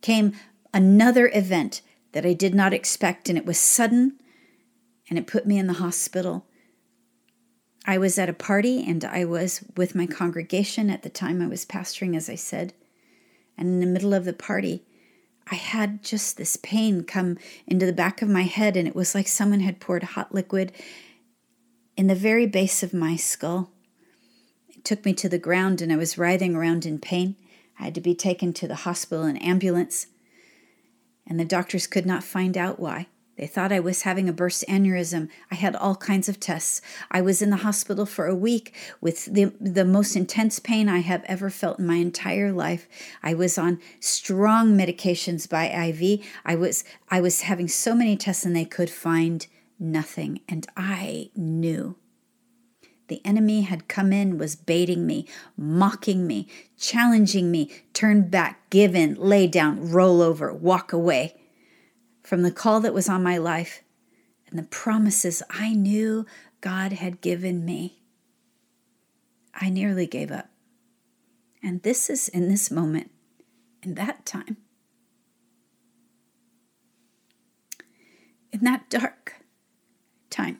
came 0.00 0.32
another 0.72 1.30
event 1.34 1.82
that 2.12 2.26
I 2.26 2.32
did 2.32 2.54
not 2.54 2.74
expect, 2.74 3.28
and 3.28 3.36
it 3.38 3.46
was 3.46 3.58
sudden, 3.58 4.18
and 5.08 5.18
it 5.18 5.26
put 5.26 5.46
me 5.46 5.58
in 5.58 5.66
the 5.66 5.74
hospital. 5.74 6.46
I 7.86 7.98
was 7.98 8.18
at 8.18 8.28
a 8.28 8.34
party, 8.34 8.84
and 8.86 9.04
I 9.04 9.24
was 9.24 9.64
with 9.76 9.94
my 9.94 10.06
congregation 10.06 10.90
at 10.90 11.02
the 11.02 11.10
time 11.10 11.42
I 11.42 11.48
was 11.48 11.66
pastoring, 11.66 12.16
as 12.16 12.28
I 12.28 12.34
said. 12.34 12.74
And 13.56 13.68
in 13.68 13.80
the 13.80 13.86
middle 13.86 14.14
of 14.14 14.24
the 14.24 14.32
party, 14.32 14.84
I 15.50 15.56
had 15.56 16.02
just 16.02 16.36
this 16.36 16.56
pain 16.56 17.04
come 17.04 17.38
into 17.66 17.86
the 17.86 17.92
back 17.92 18.22
of 18.22 18.28
my 18.28 18.42
head, 18.42 18.76
and 18.76 18.86
it 18.88 18.94
was 18.94 19.14
like 19.14 19.28
someone 19.28 19.60
had 19.60 19.80
poured 19.80 20.02
hot 20.02 20.34
liquid 20.34 20.72
in 21.96 22.06
the 22.06 22.14
very 22.14 22.46
base 22.46 22.82
of 22.82 22.94
my 22.94 23.16
skull. 23.16 23.70
It 24.68 24.84
took 24.84 25.04
me 25.04 25.12
to 25.14 25.28
the 25.28 25.38
ground, 25.38 25.82
and 25.82 25.92
I 25.92 25.96
was 25.96 26.18
writhing 26.18 26.54
around 26.54 26.86
in 26.86 26.98
pain. 26.98 27.36
I 27.78 27.84
had 27.84 27.94
to 27.96 28.00
be 28.00 28.14
taken 28.14 28.52
to 28.54 28.68
the 28.68 28.76
hospital 28.76 29.24
in 29.24 29.36
ambulance, 29.38 30.06
and 31.26 31.38
the 31.38 31.44
doctors 31.44 31.86
could 31.86 32.06
not 32.06 32.24
find 32.24 32.56
out 32.56 32.80
why. 32.80 33.06
They 33.42 33.48
thought 33.48 33.72
I 33.72 33.80
was 33.80 34.02
having 34.02 34.28
a 34.28 34.32
burst 34.32 34.64
aneurysm. 34.68 35.28
I 35.50 35.56
had 35.56 35.74
all 35.74 35.96
kinds 35.96 36.28
of 36.28 36.38
tests. 36.38 36.80
I 37.10 37.20
was 37.20 37.42
in 37.42 37.50
the 37.50 37.56
hospital 37.56 38.06
for 38.06 38.28
a 38.28 38.36
week 38.36 38.72
with 39.00 39.24
the, 39.24 39.46
the 39.60 39.84
most 39.84 40.14
intense 40.14 40.60
pain 40.60 40.88
I 40.88 41.00
have 41.00 41.24
ever 41.24 41.50
felt 41.50 41.80
in 41.80 41.86
my 41.88 41.96
entire 41.96 42.52
life. 42.52 42.86
I 43.20 43.34
was 43.34 43.58
on 43.58 43.80
strong 43.98 44.78
medications 44.78 45.48
by 45.48 45.66
IV. 45.66 46.24
I 46.44 46.54
was 46.54 46.84
I 47.10 47.20
was 47.20 47.40
having 47.40 47.66
so 47.66 47.96
many 47.96 48.16
tests 48.16 48.44
and 48.44 48.54
they 48.54 48.64
could 48.64 48.90
find 48.90 49.44
nothing. 49.76 50.42
And 50.48 50.68
I 50.76 51.30
knew 51.34 51.96
the 53.08 53.20
enemy 53.24 53.62
had 53.62 53.88
come 53.88 54.12
in, 54.12 54.38
was 54.38 54.54
baiting 54.54 55.04
me, 55.04 55.26
mocking 55.56 56.28
me, 56.28 56.46
challenging 56.78 57.50
me, 57.50 57.72
turn 57.92 58.28
back, 58.28 58.70
give 58.70 58.94
in, 58.94 59.16
lay 59.16 59.48
down, 59.48 59.90
roll 59.90 60.22
over, 60.22 60.52
walk 60.52 60.92
away 60.92 61.34
from 62.32 62.40
the 62.40 62.50
call 62.50 62.80
that 62.80 62.94
was 62.94 63.10
on 63.10 63.22
my 63.22 63.36
life 63.36 63.82
and 64.48 64.58
the 64.58 64.62
promises 64.62 65.42
I 65.50 65.74
knew 65.74 66.24
God 66.62 66.92
had 66.92 67.20
given 67.20 67.62
me. 67.62 68.04
I 69.54 69.68
nearly 69.68 70.06
gave 70.06 70.30
up. 70.30 70.48
And 71.62 71.82
this 71.82 72.08
is 72.08 72.30
in 72.30 72.48
this 72.48 72.70
moment, 72.70 73.10
in 73.82 73.96
that 73.96 74.24
time, 74.24 74.56
in 78.50 78.60
that 78.60 78.88
dark 78.88 79.34
time. 80.30 80.56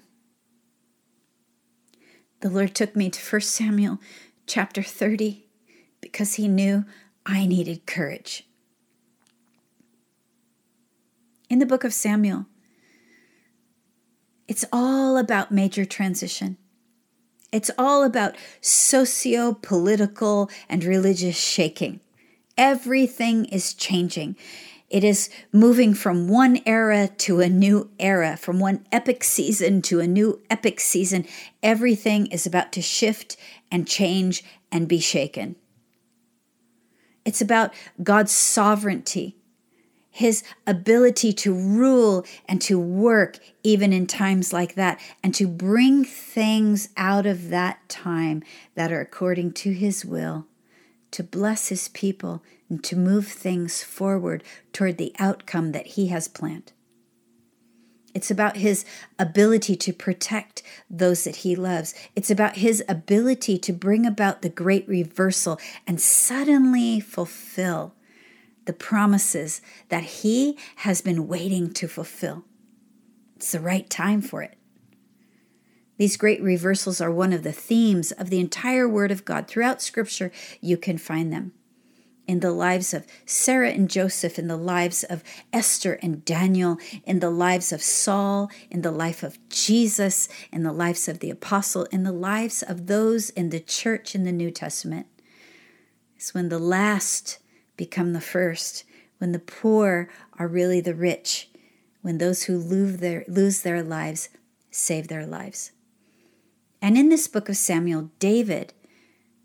The 2.41 2.51
Lord 2.51 2.75
took 2.75 2.95
me 2.95 3.09
to 3.09 3.35
1 3.35 3.41
Samuel 3.41 3.99
chapter 4.47 4.83
30 4.83 5.47
because 6.03 6.35
he 6.35 6.49
knew 6.49 6.85
I 7.25 7.47
needed 7.47 7.87
courage 7.87 8.47
in 11.53 11.59
the 11.59 11.67
book 11.67 11.85
of 11.85 11.93
Samuel. 11.93 12.47
It's 14.49 14.65
all 14.73 15.19
about 15.19 15.53
major 15.53 15.85
transition. 15.85 16.57
It's 17.53 17.71
all 17.77 18.05
about 18.05 18.37
socio 18.63 19.53
political 19.53 20.49
and 20.71 20.83
religious 20.83 21.37
shaking. 21.37 22.01
Everything 22.57 23.45
is 23.45 23.75
changing. 23.75 24.35
It 24.89 25.05
is 25.05 25.29
moving 25.53 25.93
from 25.93 26.27
one 26.27 26.59
era 26.65 27.09
to 27.19 27.41
a 27.41 27.51
new 27.51 27.91
era, 27.99 28.39
from 28.39 28.59
one 28.59 28.87
epic 28.91 29.23
season 29.23 29.83
to 29.83 30.01
a 30.01 30.07
new 30.07 30.41
epic 30.49 30.81
season. 30.81 31.27
Everything 31.63 32.29
is 32.29 32.47
about 32.47 32.73
to 32.73 32.81
shift 32.81 33.37
and 33.71 33.87
change 33.87 34.43
and 34.71 34.89
be 34.89 35.01
shaken. 35.01 35.57
It's 37.27 37.43
about 37.43 37.75
God's 38.03 38.33
sovereignty 38.33 39.37
his 40.13 40.45
ability 40.67 41.33
to 41.33 41.53
rule 41.53 42.25
and 42.47 42.61
to 42.61 42.79
work 42.79 43.39
even 43.65 43.93
in 43.93 44.07
times 44.07 44.53
like 44.53 44.75
that, 44.75 45.01
and 45.25 45.35
to 45.35 45.49
bring 45.49 46.05
things 46.05 46.91
out 46.97 47.25
of 47.27 47.49
that 47.49 47.89
time 47.89 48.43
that 48.75 48.93
are 48.93 49.01
according 49.01 49.53
to 49.53 49.73
his 49.73 50.05
will, 50.05 50.47
to 51.11 51.25
bless 51.25 51.69
his 51.69 51.89
people, 51.89 52.43
and 52.69 52.85
to 52.85 52.95
move 52.95 53.27
things 53.27 53.83
forward 53.83 54.45
toward 54.73 54.99
the 54.99 55.15
outcome 55.19 55.73
that 55.73 55.87
he 55.87 56.09
has 56.09 56.29
planned. 56.29 56.73
It's 58.15 58.31
about 58.31 58.59
his 58.59 58.85
ability 59.19 59.75
to 59.77 59.93
protect 59.95 60.63
those 60.91 61.25
that 61.25 61.37
he 61.37 61.57
loves. 61.57 61.95
It's 62.15 62.31
about 62.31 62.57
his 62.57 62.85
ability 62.87 63.57
to 63.59 63.73
bring 63.73 64.05
about 64.05 64.43
the 64.43 64.51
great 64.51 64.87
reversal 64.87 65.59
and 65.87 65.99
suddenly 65.99 67.01
fulfill 67.01 67.95
the 68.65 68.73
promises 68.73 69.61
that 69.89 70.05
He 70.05 70.59
has 70.77 71.01
been 71.01 71.29
waiting 71.29 71.73
to 71.75 71.89
fulfill. 71.89 72.45
It's 73.37 73.53
the 73.53 73.61
right 73.61 73.89
time 73.91 74.23
for 74.23 74.43
it. 74.43 74.57
These 75.99 76.17
great 76.17 76.43
reversals 76.43 77.01
are 77.01 77.11
one 77.11 77.33
of 77.33 77.43
the 77.43 77.53
themes 77.53 78.13
of 78.13 78.31
the 78.31 78.41
entire 78.41 78.89
Word 78.89 79.11
of 79.11 79.25
God. 79.25 79.47
Throughout 79.47 79.83
Scripture, 79.83 80.33
you 80.61 80.77
can 80.77 80.99
find 80.99 81.33
them. 81.33 81.53
In 82.27 82.41
the 82.41 82.53
lives 82.53 82.95
of 82.95 83.05
Sarah 83.27 83.71
and 83.71 83.91
Joseph, 83.91 84.39
in 84.39 84.47
the 84.47 84.57
lives 84.57 85.03
of 85.03 85.25
Esther 85.53 85.99
and 86.03 86.25
Daniel, 86.25 86.79
in 87.05 87.19
the 87.19 87.31
lives 87.31 87.73
of 87.73 87.83
Saul, 87.83 88.49
in 88.71 88.83
the 88.83 88.93
life 88.93 89.23
of 89.23 89.39
Jesus, 89.49 90.29
in 90.53 90.63
the 90.63 90.73
lives 90.73 91.09
of 91.09 91.19
the 91.19 91.31
apostle, 91.31 91.85
in 91.87 92.05
the 92.05 92.13
lives 92.13 92.63
of 92.63 92.87
those 92.87 93.31
in 93.31 93.51
the 93.51 93.61
church 93.61 94.15
in 94.15 94.23
the 94.23 94.33
New 94.33 94.53
Testament. 94.53 95.07
It's 96.17 96.33
when 96.33 96.49
the 96.49 96.61
last 96.61 97.39
become 97.83 98.13
the 98.13 98.21
first, 98.21 98.85
when 99.19 99.33
the 99.33 99.41
poor 99.41 100.09
are 100.39 100.47
really 100.47 100.81
the 100.81 100.95
rich, 100.95 101.51
when 102.01 102.19
those 102.19 102.45
who 102.45 102.57
lose 102.57 102.99
their, 102.99 103.25
lose 103.27 103.63
their 103.63 103.83
lives 103.83 104.29
save 104.71 105.09
their 105.09 105.27
lives. 105.27 105.73
And 106.81 106.97
in 106.97 107.09
this 107.09 107.27
book 107.27 107.49
of 107.49 107.57
Samuel, 107.57 108.11
David, 108.21 108.73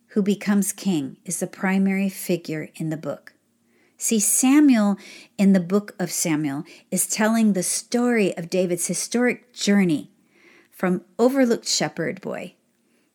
who 0.10 0.22
becomes 0.22 0.72
king, 0.72 1.17
is 1.25 1.39
the 1.39 1.48
primary 1.48 2.10
figure 2.10 2.70
in 2.75 2.91
the 2.91 2.96
book. 2.98 3.34
See, 3.98 4.20
Samuel 4.20 4.98
in 5.39 5.53
the 5.53 5.60
book 5.60 5.96
of 5.98 6.12
Samuel 6.12 6.63
is 6.91 7.08
telling 7.08 7.53
the 7.53 7.63
story 7.63 8.38
of 8.38 8.51
David's 8.51 8.86
historic 8.86 9.51
journey 9.51 10.12
from 10.70 11.01
overlooked 11.17 11.67
shepherd 11.67 12.22
boy 12.22 12.53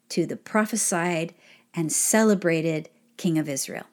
to 0.09 0.27
the 0.27 0.37
prophesied 0.37 1.33
and 1.73 1.93
celebrated 1.93 2.89
king 3.17 3.39
of 3.39 3.49
Israel. 3.49 3.87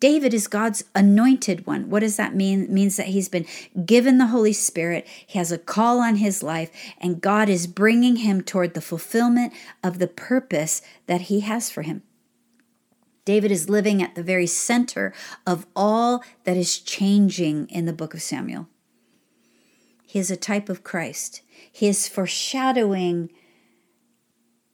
David 0.00 0.34
is 0.34 0.48
God's 0.48 0.84
anointed 0.94 1.66
one. 1.66 1.88
What 1.88 2.00
does 2.00 2.16
that 2.16 2.34
mean? 2.34 2.64
It 2.64 2.70
means 2.70 2.96
that 2.96 3.06
he's 3.06 3.28
been 3.28 3.46
given 3.86 4.18
the 4.18 4.26
Holy 4.26 4.52
Spirit, 4.52 5.06
he 5.26 5.38
has 5.38 5.52
a 5.52 5.58
call 5.58 6.00
on 6.00 6.16
his 6.16 6.42
life, 6.42 6.70
and 6.98 7.20
God 7.20 7.48
is 7.48 7.66
bringing 7.66 8.16
him 8.16 8.42
toward 8.42 8.74
the 8.74 8.80
fulfillment 8.80 9.52
of 9.82 9.98
the 9.98 10.08
purpose 10.08 10.82
that 11.06 11.22
he 11.22 11.40
has 11.40 11.70
for 11.70 11.82
him. 11.82 12.02
David 13.24 13.50
is 13.50 13.70
living 13.70 14.02
at 14.02 14.14
the 14.14 14.22
very 14.22 14.46
center 14.46 15.14
of 15.46 15.66
all 15.74 16.22
that 16.44 16.56
is 16.56 16.78
changing 16.78 17.68
in 17.68 17.86
the 17.86 17.92
book 17.92 18.12
of 18.12 18.20
Samuel. 18.20 18.68
He 20.04 20.18
is 20.18 20.30
a 20.30 20.36
type 20.36 20.68
of 20.68 20.84
Christ. 20.84 21.40
He 21.72 21.88
is 21.88 22.06
foreshadowing 22.06 23.30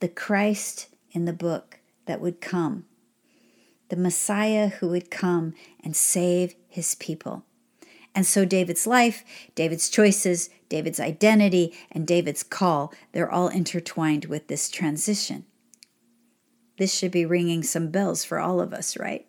the 0.00 0.08
Christ 0.08 0.88
in 1.12 1.26
the 1.26 1.32
book 1.32 1.78
that 2.06 2.20
would 2.20 2.40
come 2.40 2.86
the 3.90 3.96
Messiah 3.96 4.68
who 4.68 4.88
would 4.88 5.10
come 5.10 5.54
and 5.84 5.94
save 5.94 6.54
his 6.68 6.94
people. 6.94 7.44
And 8.14 8.26
so 8.26 8.44
David's 8.44 8.86
life, 8.86 9.24
David's 9.54 9.88
choices, 9.88 10.50
David's 10.68 10.98
identity, 10.98 11.74
and 11.92 12.06
David's 12.06 12.42
call, 12.42 12.92
they're 13.12 13.30
all 13.30 13.48
intertwined 13.48 14.24
with 14.24 14.48
this 14.48 14.68
transition. 14.68 15.44
This 16.78 16.94
should 16.94 17.12
be 17.12 17.26
ringing 17.26 17.62
some 17.62 17.90
bells 17.90 18.24
for 18.24 18.38
all 18.38 18.60
of 18.60 18.72
us, 18.72 18.96
right? 18.96 19.26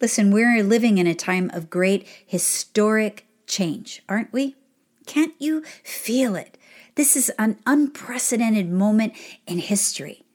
Listen, 0.00 0.30
we're 0.30 0.62
living 0.62 0.98
in 0.98 1.06
a 1.06 1.14
time 1.14 1.50
of 1.54 1.70
great 1.70 2.06
historic 2.26 3.26
change, 3.46 4.02
aren't 4.08 4.32
we? 4.32 4.56
Can't 5.06 5.34
you 5.38 5.62
feel 5.84 6.34
it? 6.34 6.58
This 6.96 7.16
is 7.16 7.30
an 7.38 7.58
unprecedented 7.66 8.70
moment 8.70 9.14
in 9.46 9.58
history. 9.58 10.25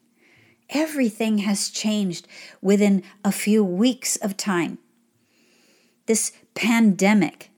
Everything 0.72 1.38
has 1.38 1.68
changed 1.68 2.26
within 2.60 3.02
a 3.24 3.30
few 3.30 3.62
weeks 3.62 4.16
of 4.16 4.36
time. 4.36 4.78
This 6.06 6.32
pandemic 6.54 7.50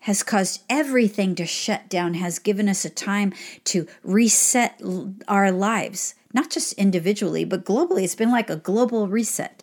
has 0.00 0.22
caused 0.22 0.62
everything 0.70 1.34
to 1.34 1.44
shut 1.44 1.88
down, 1.88 2.14
has 2.14 2.38
given 2.38 2.68
us 2.68 2.84
a 2.84 2.90
time 2.90 3.34
to 3.64 3.86
reset 4.02 4.80
our 5.28 5.52
lives, 5.52 6.14
not 6.32 6.50
just 6.50 6.72
individually, 6.74 7.44
but 7.44 7.64
globally. 7.64 8.04
It's 8.04 8.14
been 8.14 8.30
like 8.30 8.48
a 8.48 8.56
global 8.56 9.08
reset. 9.08 9.62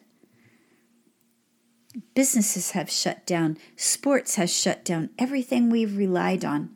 Businesses 2.14 2.72
have 2.72 2.90
shut 2.90 3.26
down, 3.26 3.58
sports 3.76 4.36
has 4.36 4.54
shut 4.54 4.86
down, 4.86 5.10
everything 5.18 5.70
we've 5.70 5.98
relied 5.98 6.46
on 6.46 6.70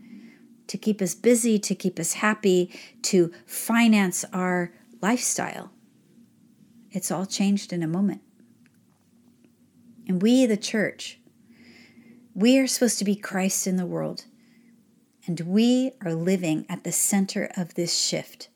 to 0.68 0.78
keep 0.78 1.02
us 1.02 1.14
busy, 1.14 1.60
to 1.60 1.76
keep 1.76 2.00
us 2.00 2.14
happy, 2.14 2.72
to 3.02 3.32
finance 3.46 4.24
our 4.34 4.72
lifestyle. 5.02 5.72
It's 6.92 7.12
all 7.12 7.26
changed 7.26 7.72
in 7.72 7.84
a 7.84 7.88
moment. 7.88 8.22
And 10.08 10.22
we, 10.22 10.46
the 10.46 10.58
church, 10.58 11.20
we 12.34 12.58
are 12.58 12.68
supposed 12.68 12.98
to 13.00 13.06
be 13.06 13.16
Christ 13.16 13.68
in 13.68 13.76
the 13.76 13.86
world. 13.86 14.26
And 15.28 15.40
we 15.42 15.92
are 16.04 16.14
living 16.14 16.66
at 16.68 16.84
the 16.84 16.92
center 16.92 17.52
of 17.56 17.76
this 17.76 17.96
shift. 17.96 18.50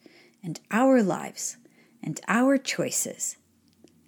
And 0.43 0.59
our 0.71 1.03
lives 1.03 1.57
and 2.01 2.19
our 2.27 2.57
choices, 2.57 3.37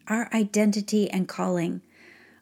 our 0.08 0.30
identity 0.34 1.10
and 1.10 1.28
calling 1.28 1.82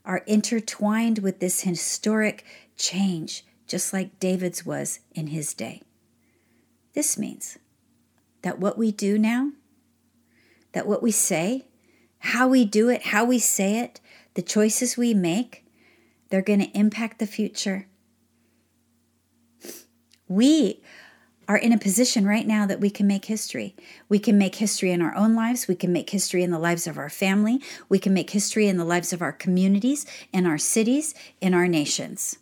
are 0.06 0.24
intertwined 0.25 1.20
with 1.20 1.40
this 1.40 1.62
historic 1.62 2.46
change, 2.78 3.46
just 3.68 3.94
like 3.94 4.20
David's 4.20 4.66
was 4.66 5.00
in 5.13 5.28
his 5.28 5.54
day. 5.54 5.82
This 6.94 7.18
means 7.18 7.58
that 8.42 8.60
what 8.60 8.78
we 8.78 8.92
do 8.92 9.18
now, 9.18 9.52
that 10.74 10.88
what 10.88 11.04
we 11.04 11.12
say, 11.12 11.66
how 12.24 12.48
we 12.48 12.63
do 12.63 12.88
it, 12.88 13.03
how 13.08 13.25
we 13.25 13.38
say 13.38 13.80
it, 13.80 14.00
the 14.36 14.42
choices 14.42 14.96
we 14.96 15.13
make, 15.13 15.65
they're 16.30 16.42
going 16.42 16.62
to 16.62 16.77
impact 16.77 17.20
the 17.20 17.27
future. 17.27 17.88
We 20.30 20.82
are 21.50 21.58
in 21.58 21.74
a 21.74 21.77
position 21.77 22.25
right 22.25 22.48
now 22.48 22.65
that 22.65 22.80
we 22.80 22.89
can 22.89 23.08
make 23.08 23.25
history. 23.25 23.75
We 24.08 24.20
can 24.20 24.38
make 24.38 24.56
history 24.56 24.92
in 24.92 25.01
our 25.01 25.13
own 25.13 25.36
lives. 25.36 25.68
We 25.68 25.75
can 25.75 25.92
make 25.92 26.12
history 26.12 26.44
in 26.44 26.51
the 26.51 26.59
lives 26.59 26.88
of 26.88 26.98
our 26.98 27.09
family. 27.09 27.62
We 27.90 28.00
can 28.00 28.14
make 28.14 28.29
history 28.29 28.70
in 28.70 28.77
the 28.77 28.86
lives 28.86 29.12
of 29.12 29.22
our 29.22 29.33
communities, 29.33 30.05
in 30.31 30.46
our 30.46 30.57
cities, 30.57 31.14
in 31.42 31.53
our 31.53 31.68
nations. 31.68 32.38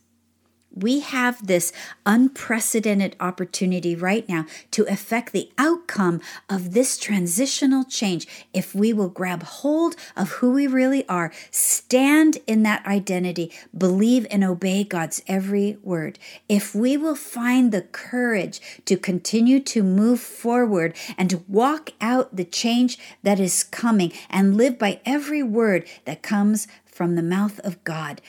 We 0.73 1.01
have 1.01 1.47
this 1.47 1.73
unprecedented 2.05 3.15
opportunity 3.19 3.95
right 3.95 4.27
now 4.29 4.45
to 4.71 4.83
affect 4.85 5.33
the 5.33 5.49
outcome 5.57 6.21
of 6.49 6.73
this 6.73 6.97
transitional 6.97 7.83
change 7.83 8.27
if 8.53 8.73
we 8.73 8.93
will 8.93 9.09
grab 9.09 9.43
hold 9.43 9.95
of 10.15 10.31
who 10.33 10.51
we 10.51 10.67
really 10.67 11.07
are, 11.09 11.33
stand 11.49 12.37
in 12.47 12.63
that 12.63 12.85
identity, 12.85 13.51
believe 13.77 14.25
and 14.31 14.43
obey 14.43 14.83
God's 14.83 15.21
every 15.27 15.77
word. 15.83 16.17
If 16.47 16.73
we 16.73 16.95
will 16.95 17.15
find 17.15 17.71
the 17.71 17.81
courage 17.81 18.61
to 18.85 18.95
continue 18.95 19.59
to 19.61 19.83
move 19.83 20.21
forward 20.21 20.95
and 21.17 21.43
walk 21.47 21.91
out 21.99 22.35
the 22.35 22.45
change 22.45 22.97
that 23.23 23.39
is 23.39 23.63
coming 23.63 24.13
and 24.29 24.55
live 24.55 24.79
by 24.79 25.01
every 25.05 25.43
word 25.43 25.85
that 26.05 26.21
comes 26.23 26.67
from 26.85 27.15
the 27.15 27.23
mouth 27.23 27.59
of 27.59 27.83
God, 27.83 28.21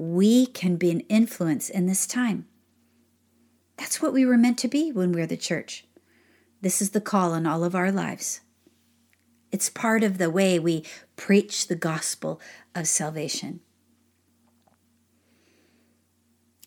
we 0.00 0.46
can 0.46 0.76
be 0.76 0.90
an 0.90 1.00
influence 1.10 1.68
in 1.68 1.84
this 1.84 2.06
time. 2.06 2.46
That's 3.76 4.00
what 4.00 4.14
we 4.14 4.24
were 4.24 4.38
meant 4.38 4.56
to 4.60 4.68
be 4.68 4.90
when 4.90 5.12
we're 5.12 5.26
the 5.26 5.36
church. 5.36 5.84
This 6.62 6.80
is 6.80 6.90
the 6.90 7.02
call 7.02 7.34
in 7.34 7.46
all 7.46 7.64
of 7.64 7.74
our 7.74 7.92
lives. 7.92 8.40
It's 9.52 9.68
part 9.68 10.02
of 10.02 10.16
the 10.16 10.30
way 10.30 10.58
we 10.58 10.86
preach 11.16 11.68
the 11.68 11.76
gospel 11.76 12.40
of 12.74 12.88
salvation. 12.88 13.60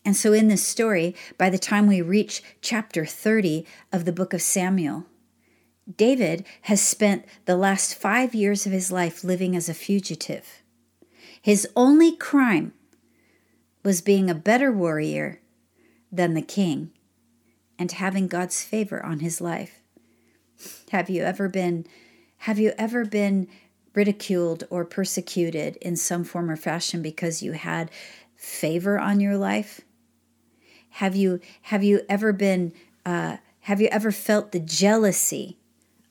And 0.04 0.16
so, 0.16 0.32
in 0.32 0.46
this 0.46 0.64
story, 0.64 1.16
by 1.36 1.50
the 1.50 1.58
time 1.58 1.88
we 1.88 2.02
reach 2.02 2.40
chapter 2.60 3.04
30 3.04 3.66
of 3.92 4.04
the 4.04 4.12
book 4.12 4.32
of 4.32 4.42
Samuel, 4.42 5.06
David 5.96 6.46
has 6.62 6.80
spent 6.80 7.24
the 7.46 7.56
last 7.56 7.96
five 7.96 8.32
years 8.32 8.64
of 8.64 8.70
his 8.70 8.92
life 8.92 9.24
living 9.24 9.56
as 9.56 9.68
a 9.68 9.74
fugitive. 9.74 10.62
His 11.42 11.66
only 11.74 12.14
crime 12.14 12.74
was 13.84 14.00
being 14.00 14.28
a 14.28 14.34
better 14.34 14.72
warrior 14.72 15.40
than 16.10 16.34
the 16.34 16.42
king 16.42 16.90
and 17.78 17.92
having 17.92 18.26
God's 18.26 18.64
favor 18.64 19.04
on 19.04 19.20
his 19.20 19.40
life. 19.40 19.80
Have 20.90 21.10
you 21.10 21.22
ever 21.22 21.48
been 21.48 21.86
have 22.38 22.58
you 22.58 22.72
ever 22.76 23.04
been 23.04 23.48
ridiculed 23.94 24.64
or 24.70 24.84
persecuted 24.84 25.76
in 25.76 25.96
some 25.96 26.24
form 26.24 26.50
or 26.50 26.56
fashion 26.56 27.00
because 27.00 27.42
you 27.42 27.52
had 27.52 27.90
favor 28.36 28.98
on 28.98 29.20
your 29.20 29.36
life? 29.36 29.80
Have 30.90 31.14
you 31.14 31.40
have 31.62 31.84
you 31.84 32.02
ever 32.08 32.32
been 32.32 32.72
uh, 33.04 33.38
have 33.60 33.80
you 33.80 33.88
ever 33.88 34.12
felt 34.12 34.52
the 34.52 34.60
jealousy 34.60 35.58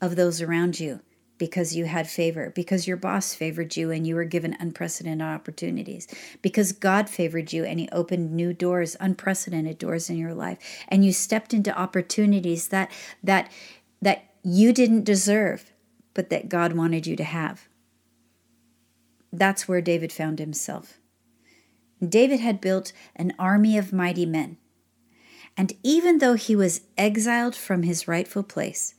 of 0.01 0.15
those 0.15 0.41
around 0.41 0.79
you 0.79 1.01
because 1.37 1.75
you 1.75 1.85
had 1.85 2.07
favor, 2.07 2.51
because 2.55 2.87
your 2.87 2.97
boss 2.97 3.33
favored 3.33 3.75
you 3.75 3.91
and 3.91 4.05
you 4.05 4.15
were 4.15 4.23
given 4.23 4.55
unprecedented 4.59 5.25
opportunities, 5.25 6.07
because 6.41 6.71
God 6.71 7.09
favored 7.09 7.51
you 7.51 7.63
and 7.65 7.79
He 7.79 7.89
opened 7.91 8.33
new 8.33 8.53
doors, 8.53 8.95
unprecedented 8.99 9.77
doors 9.77 10.09
in 10.09 10.17
your 10.17 10.33
life, 10.33 10.57
and 10.87 11.03
you 11.03 11.11
stepped 11.11 11.53
into 11.53 11.77
opportunities 11.77 12.67
that 12.69 12.91
that 13.23 13.51
that 14.01 14.25
you 14.43 14.73
didn't 14.73 15.05
deserve, 15.05 15.71
but 16.13 16.29
that 16.29 16.49
God 16.49 16.73
wanted 16.73 17.07
you 17.07 17.15
to 17.15 17.23
have. 17.23 17.67
That's 19.31 19.67
where 19.67 19.81
David 19.81 20.11
found 20.11 20.39
himself. 20.39 20.99
David 22.07 22.39
had 22.39 22.61
built 22.61 22.91
an 23.15 23.33
army 23.39 23.77
of 23.77 23.93
mighty 23.93 24.25
men. 24.25 24.57
And 25.55 25.73
even 25.83 26.17
though 26.17 26.33
he 26.33 26.55
was 26.55 26.81
exiled 26.97 27.55
from 27.55 27.83
his 27.83 28.07
rightful 28.07 28.43
place, 28.43 28.95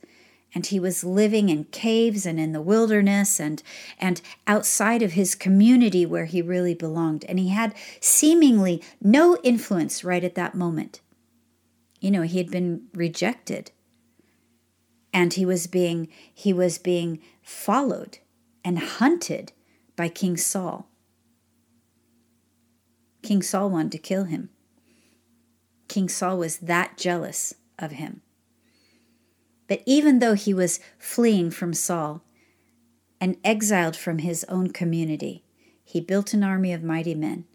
and 0.55 0.65
he 0.65 0.79
was 0.79 1.03
living 1.03 1.49
in 1.49 1.65
caves 1.65 2.25
and 2.25 2.39
in 2.39 2.53
the 2.53 2.61
wilderness 2.61 3.41
and 3.41 3.61
and 3.99 4.21
outside 4.47 5.01
of 5.01 5.11
his 5.11 5.35
community 5.35 6.05
where 6.05 6.25
he 6.25 6.41
really 6.41 6.73
belonged. 6.73 7.25
And 7.25 7.37
he 7.37 7.49
had 7.49 7.75
seemingly 7.99 8.81
no 9.01 9.37
influence 9.43 10.05
right 10.05 10.23
at 10.23 10.35
that 10.35 10.55
moment. 10.55 11.01
You 11.99 12.09
know 12.09 12.21
he 12.21 12.37
had 12.37 12.49
been 12.49 12.87
rejected. 12.93 13.71
And 15.13 15.33
he 15.33 15.45
was 15.45 15.67
being 15.67 16.07
he 16.33 16.53
was 16.53 16.77
being 16.77 17.19
followed 17.43 18.19
and 18.63 18.79
hunted 18.79 19.51
by 19.97 20.07
king 20.07 20.37
saul. 20.37 20.87
King 23.21 23.41
saul 23.41 23.69
wanted 23.69 23.91
to 23.91 23.97
kill 23.97 24.23
him. 24.25 24.49
King 25.89 26.07
saul 26.07 26.37
was 26.37 26.57
that 26.57 26.97
jealous 26.97 27.53
of 27.77 27.91
him 27.91 28.21
but 29.67 29.81
even 29.85 30.19
though 30.19 30.33
he 30.33 30.53
was 30.53 30.79
fleeing 30.97 31.49
from 31.49 31.73
Saul 31.73 32.21
and 33.19 33.37
exiled 33.43 33.95
from 33.95 34.19
his 34.19 34.43
own 34.45 34.69
community, 34.69 35.43
he 35.83 35.99
built 36.01 36.33
an 36.33 36.43
army 36.43 36.73
of 36.73 36.83
mighty 36.83 37.15
men, 37.15 37.45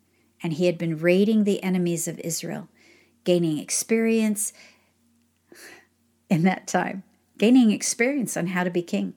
and 0.42 0.54
he 0.54 0.66
had 0.66 0.78
been 0.78 0.98
raiding 0.98 1.44
the 1.44 1.62
enemies 1.62 2.08
of 2.08 2.18
Israel, 2.20 2.68
gaining 3.24 3.58
experience 3.58 4.52
in 6.30 6.42
that 6.44 6.66
time, 6.66 7.02
gaining 7.38 7.70
experience 7.70 8.36
on 8.36 8.48
how 8.48 8.64
to 8.64 8.70
be 8.70 8.82
king, 8.82 9.14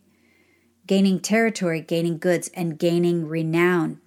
gaining 0.86 1.20
territory, 1.20 1.82
gaining 1.82 2.18
goods, 2.18 2.50
and 2.54 2.78
gaining 2.78 3.28
renown 3.28 4.02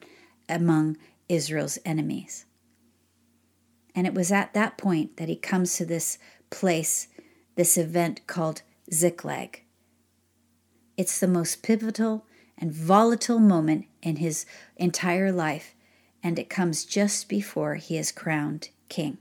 among 0.49 0.97
Israel's 1.29 1.79
enemies. 1.85 2.45
And 3.95 4.07
it 4.07 4.15
was 4.15 4.31
at 4.31 4.53
that 4.55 4.77
point 4.77 5.17
that 5.17 5.29
he 5.29 5.37
comes 5.37 5.77
to 5.77 5.87
this 5.87 6.19
place, 6.51 7.09
this 7.55 7.79
event 7.79 8.27
called 8.27 8.63
Ziklag. 8.93 9.63
It's 10.97 11.19
the 11.19 11.29
most 11.29 11.63
pivotal 11.63 12.27
and 12.59 12.73
volatile 12.73 13.39
moment 13.39 13.87
in 14.03 14.17
his 14.17 14.47
entire 14.77 15.31
life, 15.31 15.75
and 16.23 16.39
it 16.39 16.49
comes 16.49 16.85
just 16.85 17.29
before 17.29 17.75
he 17.75 17.99
is 17.99 18.13
crowned 18.13 18.71
king. 18.89 19.19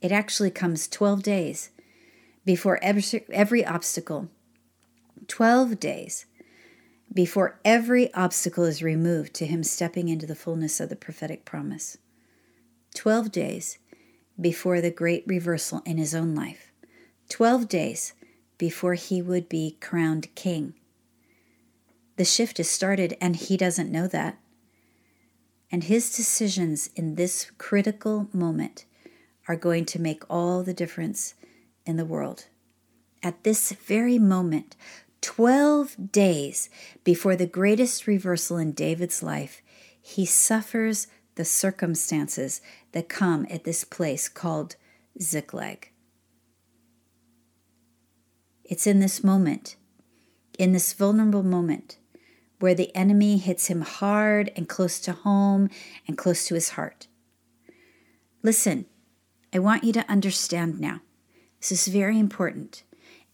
It 0.00 0.12
actually 0.12 0.50
comes 0.50 0.86
12 0.86 1.22
days 1.22 1.70
before 2.44 2.78
every, 2.82 3.24
every 3.32 3.64
obstacle, 3.64 4.28
12 5.26 5.80
days 5.80 6.26
before 7.12 7.58
every 7.64 8.12
obstacle 8.14 8.64
is 8.64 8.82
removed 8.82 9.34
to 9.34 9.46
him 9.46 9.62
stepping 9.62 10.08
into 10.08 10.26
the 10.26 10.34
fullness 10.34 10.78
of 10.78 10.88
the 10.88 10.96
prophetic 10.96 11.44
promise. 11.44 11.96
12 12.94 13.32
days 13.32 13.78
before 14.40 14.80
the 14.80 14.90
great 14.90 15.24
reversal 15.26 15.82
in 15.84 15.98
his 15.98 16.14
own 16.14 16.34
life. 16.34 16.67
12 17.28 17.68
days 17.68 18.12
before 18.56 18.94
he 18.94 19.22
would 19.22 19.48
be 19.48 19.76
crowned 19.80 20.34
king. 20.34 20.74
The 22.16 22.24
shift 22.24 22.58
has 22.58 22.68
started, 22.68 23.16
and 23.20 23.36
he 23.36 23.56
doesn't 23.56 23.92
know 23.92 24.08
that. 24.08 24.38
And 25.70 25.84
his 25.84 26.14
decisions 26.14 26.90
in 26.96 27.14
this 27.14 27.50
critical 27.58 28.28
moment 28.32 28.86
are 29.46 29.56
going 29.56 29.84
to 29.86 30.00
make 30.00 30.24
all 30.28 30.62
the 30.62 30.74
difference 30.74 31.34
in 31.86 31.96
the 31.96 32.04
world. 32.04 32.46
At 33.22 33.44
this 33.44 33.72
very 33.72 34.18
moment, 34.18 34.76
12 35.20 36.12
days 36.12 36.70
before 37.04 37.36
the 37.36 37.46
greatest 37.46 38.06
reversal 38.06 38.56
in 38.56 38.72
David's 38.72 39.22
life, 39.22 39.62
he 40.00 40.24
suffers 40.24 41.06
the 41.34 41.44
circumstances 41.44 42.60
that 42.92 43.08
come 43.08 43.46
at 43.50 43.64
this 43.64 43.84
place 43.84 44.28
called 44.28 44.76
Ziklag. 45.20 45.90
It's 48.68 48.86
in 48.86 49.00
this 49.00 49.24
moment, 49.24 49.76
in 50.58 50.72
this 50.72 50.92
vulnerable 50.92 51.42
moment, 51.42 51.96
where 52.60 52.74
the 52.74 52.94
enemy 52.94 53.38
hits 53.38 53.68
him 53.68 53.80
hard 53.80 54.52
and 54.54 54.68
close 54.68 55.00
to 55.00 55.12
home 55.12 55.70
and 56.06 56.18
close 56.18 56.46
to 56.46 56.54
his 56.54 56.70
heart. 56.70 57.06
Listen, 58.42 58.84
I 59.54 59.58
want 59.58 59.84
you 59.84 59.92
to 59.94 60.10
understand 60.10 60.78
now. 60.78 61.00
This 61.60 61.72
is 61.72 61.88
very 61.88 62.18
important. 62.18 62.82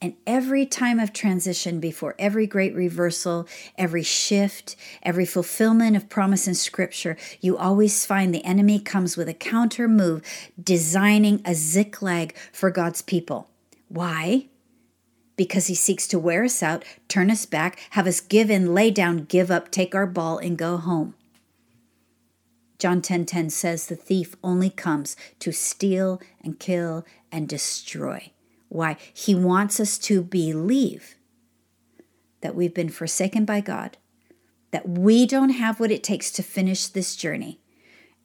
And 0.01 0.15
every 0.27 0.67
time 0.67 1.01
of 1.01 1.13
transition, 1.13 1.81
before 1.81 2.15
every 2.19 2.47
great 2.47 2.75
reversal, 2.75 3.49
every 3.77 4.03
shift, 4.03 4.77
every 5.03 5.25
fulfillment 5.25 5.97
of 5.97 6.09
promise 6.09 6.47
in 6.47 6.55
Scripture, 6.55 7.17
you 7.41 7.57
always 7.57 8.05
find 8.07 8.33
the 8.33 8.45
enemy 8.45 8.79
comes 8.79 9.17
with 9.17 9.29
a 9.29 9.35
counter 9.35 9.89
move, 9.89 10.23
designing 10.63 11.41
a 11.45 11.55
ziklag 11.55 12.37
for 12.53 12.71
God's 12.71 13.03
people. 13.03 13.49
Why? 13.89 14.49
Because 15.37 15.67
he 15.67 15.75
seeks 15.75 16.07
to 16.09 16.19
wear 16.19 16.45
us 16.45 16.63
out, 16.63 16.85
turn 17.09 17.31
us 17.31 17.45
back, 17.45 17.81
have 17.91 18.07
us 18.07 18.21
give 18.21 18.51
in, 18.51 18.75
lay 18.75 18.91
down, 18.91 19.25
give 19.25 19.51
up, 19.51 19.71
take 19.71 19.95
our 19.95 20.07
ball, 20.07 20.39
and 20.39 20.57
go 20.57 20.77
home. 20.77 21.15
John 22.79 23.01
10:10 23.01 23.03
10, 23.03 23.27
10 23.27 23.51
says 23.51 23.87
the 23.87 23.97
thief 23.97 24.37
only 24.45 24.71
comes 24.71 25.17
to 25.39 25.53
steal 25.53 26.21
and 26.43 26.59
kill 26.59 27.05
and 27.33 27.49
destroy. 27.49 28.31
Why? 28.69 28.97
He 29.13 29.35
wants 29.35 29.81
us 29.81 29.99
to 29.99 30.23
believe 30.23 31.17
that 32.41 32.55
we've 32.55 32.75
been 32.75 32.91
forsaken 32.91 33.45
by 33.45 33.61
God, 33.61 33.97
that 34.71 34.89
we 34.89 35.27
don't 35.27 35.51
have 35.51 35.81
what 35.81 35.91
it 35.91 36.03
takes 36.03 36.31
to 36.33 36.43
finish 36.43 36.89
this 36.89 37.17
journey, 37.17 37.61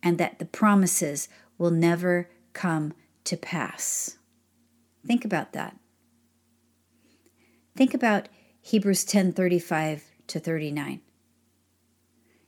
and 0.04 0.18
that 0.18 0.40
the 0.40 0.46
promises 0.46 1.30
will 1.58 1.72
never 1.72 2.30
come 2.54 2.94
to 3.24 3.38
pass. 3.38 4.18
Think 5.06 5.24
about 5.24 5.54
that. 5.54 5.78
Think 7.80 7.94
about 7.94 8.28
Hebrews 8.62 9.06
10:35 9.06 10.12
to 10.28 10.38
39. 10.38 11.00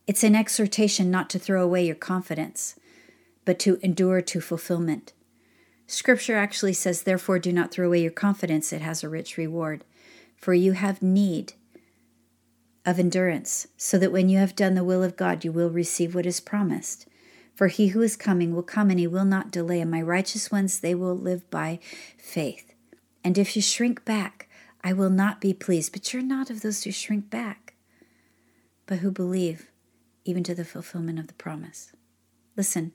It's 0.06 0.26
an 0.26 0.36
exhortation 0.36 1.10
not 1.10 1.30
to 1.30 1.40
throw 1.40 1.64
away 1.64 1.86
your 1.86 1.96
confidence, 1.96 2.76
but 3.46 3.58
to 3.60 3.80
endure 3.82 4.20
to 4.20 4.42
fulfillment. 4.42 5.14
Scripture 5.88 6.36
actually 6.36 6.74
says, 6.74 7.04
Therefore, 7.04 7.40
do 7.40 7.54
not 7.54 7.72
throw 7.72 7.88
away 7.88 8.02
your 8.02 8.12
confidence, 8.12 8.74
it 8.74 8.82
has 8.82 9.06
a 9.06 9.10
rich 9.10 9.38
reward. 9.38 9.86
For 10.36 10.54
you 10.54 10.74
have 10.74 11.02
need 11.02 11.54
of 12.86 13.00
endurance, 13.00 13.68
so 13.78 13.98
that 14.00 14.12
when 14.12 14.28
you 14.28 14.38
have 14.38 14.54
done 14.54 14.76
the 14.76 14.84
will 14.84 15.02
of 15.02 15.16
God, 15.16 15.46
you 15.46 15.54
will 15.54 15.70
receive 15.70 16.14
what 16.14 16.26
is 16.26 16.42
promised. 16.42 17.08
For 17.56 17.68
he 17.68 17.88
who 17.88 18.02
is 18.02 18.18
coming 18.18 18.54
will 18.54 18.64
come, 18.64 18.90
and 18.90 19.00
he 19.00 19.08
will 19.08 19.24
not 19.24 19.50
delay, 19.50 19.80
and 19.80 19.90
my 19.90 20.02
righteous 20.02 20.52
ones, 20.52 20.82
they 20.82 20.94
will 20.94 21.18
live 21.18 21.50
by 21.50 21.80
faith. 22.18 22.74
And 23.24 23.38
if 23.38 23.56
you 23.56 23.62
shrink 23.62 24.04
back, 24.04 24.41
I 24.84 24.94
will 24.94 25.10
not 25.10 25.42
be 25.42 25.54
pleased. 25.54 25.92
But 25.92 26.14
you're 26.14 26.24
not 26.24 26.50
of 26.50 26.62
those 26.62 26.84
who 26.84 26.92
shrink 26.92 27.30
back, 27.30 27.76
but 28.86 29.00
who 29.00 29.12
believe 29.12 29.70
even 30.26 30.44
to 30.44 30.56
the 30.56 30.66
fulfillment 30.66 31.20
of 31.20 31.28
the 31.28 31.34
promise. 31.34 31.94
Listen, 32.56 32.92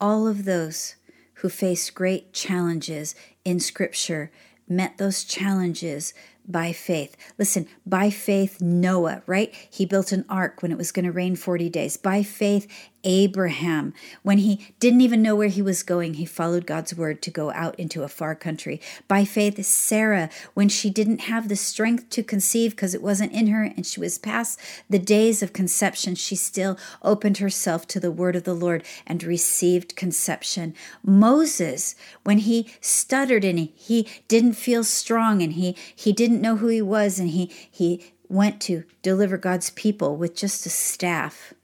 all 0.00 0.26
of 0.26 0.44
those 0.44 0.96
who 1.34 1.48
faced 1.48 1.94
great 1.94 2.32
challenges 2.32 3.14
in 3.44 3.60
Scripture 3.60 4.30
met 4.68 4.98
those 4.98 5.24
challenges 5.24 6.12
by 6.46 6.72
faith. 6.72 7.16
Listen, 7.38 7.66
by 7.84 8.10
faith, 8.10 8.60
Noah, 8.60 9.22
right? 9.26 9.54
He 9.70 9.86
built 9.86 10.12
an 10.12 10.24
ark 10.28 10.62
when 10.62 10.72
it 10.72 10.78
was 10.78 10.92
going 10.92 11.04
to 11.04 11.12
rain 11.12 11.36
40 11.36 11.68
days. 11.68 11.96
By 11.96 12.22
faith, 12.22 12.66
Abraham, 13.06 13.94
when 14.24 14.38
he 14.38 14.74
didn't 14.80 15.00
even 15.00 15.22
know 15.22 15.36
where 15.36 15.48
he 15.48 15.62
was 15.62 15.84
going, 15.84 16.14
he 16.14 16.26
followed 16.26 16.66
God's 16.66 16.94
word 16.96 17.22
to 17.22 17.30
go 17.30 17.52
out 17.52 17.78
into 17.78 18.02
a 18.02 18.08
far 18.08 18.34
country. 18.34 18.80
By 19.06 19.24
faith, 19.24 19.64
Sarah, 19.64 20.28
when 20.54 20.68
she 20.68 20.90
didn't 20.90 21.20
have 21.20 21.48
the 21.48 21.54
strength 21.54 22.10
to 22.10 22.24
conceive 22.24 22.72
because 22.72 22.94
it 22.94 23.02
wasn't 23.02 23.32
in 23.32 23.46
her 23.46 23.62
and 23.62 23.86
she 23.86 24.00
was 24.00 24.18
past 24.18 24.58
the 24.90 24.98
days 24.98 25.40
of 25.40 25.52
conception, 25.52 26.16
she 26.16 26.34
still 26.34 26.76
opened 27.00 27.38
herself 27.38 27.86
to 27.88 28.00
the 28.00 28.10
word 28.10 28.34
of 28.34 28.42
the 28.42 28.54
Lord 28.54 28.82
and 29.06 29.22
received 29.22 29.94
conception. 29.94 30.74
Moses, 31.04 31.94
when 32.24 32.38
he 32.38 32.74
stuttered 32.80 33.44
and 33.44 33.70
he 33.72 34.08
didn't 34.26 34.54
feel 34.54 34.82
strong 34.82 35.42
and 35.42 35.52
he, 35.52 35.76
he 35.94 36.12
didn't 36.12 36.40
know 36.40 36.56
who 36.56 36.66
he 36.66 36.82
was 36.82 37.20
and 37.20 37.30
he, 37.30 37.52
he 37.70 38.12
went 38.28 38.60
to 38.62 38.82
deliver 39.02 39.38
God's 39.38 39.70
people 39.70 40.16
with 40.16 40.34
just 40.34 40.66
a 40.66 40.70
staff 40.70 41.54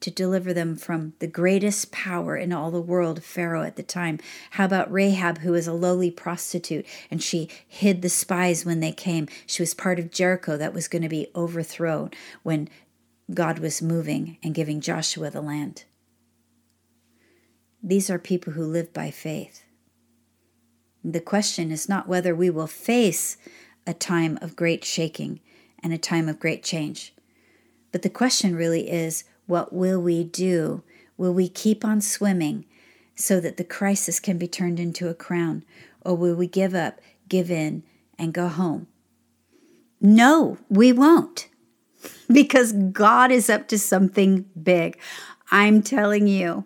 to 0.00 0.10
deliver 0.10 0.52
them 0.52 0.76
from 0.76 1.12
the 1.18 1.26
greatest 1.26 1.92
power 1.92 2.36
in 2.36 2.52
all 2.52 2.70
the 2.70 2.80
world, 2.80 3.22
Pharaoh 3.22 3.62
at 3.62 3.76
the 3.76 3.82
time. 3.82 4.18
How 4.52 4.64
about 4.64 4.90
Rahab, 4.90 5.38
who 5.38 5.52
was 5.52 5.66
a 5.66 5.72
lowly 5.72 6.10
prostitute 6.10 6.86
and 7.10 7.22
she 7.22 7.48
hid 7.66 8.02
the 8.02 8.08
spies 8.08 8.64
when 8.64 8.80
they 8.80 8.92
came? 8.92 9.28
She 9.46 9.62
was 9.62 9.74
part 9.74 9.98
of 9.98 10.10
Jericho 10.10 10.56
that 10.56 10.74
was 10.74 10.88
going 10.88 11.02
to 11.02 11.08
be 11.08 11.28
overthrown 11.34 12.10
when 12.42 12.68
God 13.32 13.58
was 13.58 13.82
moving 13.82 14.38
and 14.42 14.54
giving 14.54 14.80
Joshua 14.80 15.30
the 15.30 15.42
land. 15.42 15.84
These 17.82 18.10
are 18.10 18.18
people 18.18 18.54
who 18.54 18.64
live 18.64 18.92
by 18.92 19.10
faith. 19.10 19.62
The 21.02 21.20
question 21.20 21.70
is 21.70 21.88
not 21.88 22.08
whether 22.08 22.34
we 22.34 22.50
will 22.50 22.66
face 22.66 23.36
a 23.86 23.94
time 23.94 24.38
of 24.42 24.56
great 24.56 24.84
shaking 24.84 25.40
and 25.82 25.92
a 25.92 25.98
time 25.98 26.28
of 26.28 26.38
great 26.38 26.62
change, 26.62 27.14
but 27.90 28.02
the 28.02 28.10
question 28.10 28.54
really 28.54 28.90
is 28.90 29.24
what 29.50 29.72
will 29.72 30.00
we 30.00 30.22
do? 30.22 30.82
Will 31.18 31.34
we 31.34 31.48
keep 31.48 31.84
on 31.84 32.00
swimming 32.00 32.64
so 33.16 33.40
that 33.40 33.56
the 33.56 33.64
crisis 33.64 34.20
can 34.20 34.38
be 34.38 34.46
turned 34.46 34.78
into 34.78 35.08
a 35.08 35.14
crown? 35.14 35.64
Or 36.02 36.16
will 36.16 36.36
we 36.36 36.46
give 36.46 36.74
up, 36.74 37.00
give 37.28 37.50
in, 37.50 37.82
and 38.18 38.32
go 38.32 38.48
home? 38.48 38.86
No, 40.00 40.56
we 40.70 40.92
won't. 40.92 41.48
Because 42.32 42.72
God 42.72 43.32
is 43.32 43.50
up 43.50 43.66
to 43.68 43.78
something 43.78 44.46
big. 44.62 44.96
I'm 45.50 45.82
telling 45.82 46.28
you. 46.28 46.64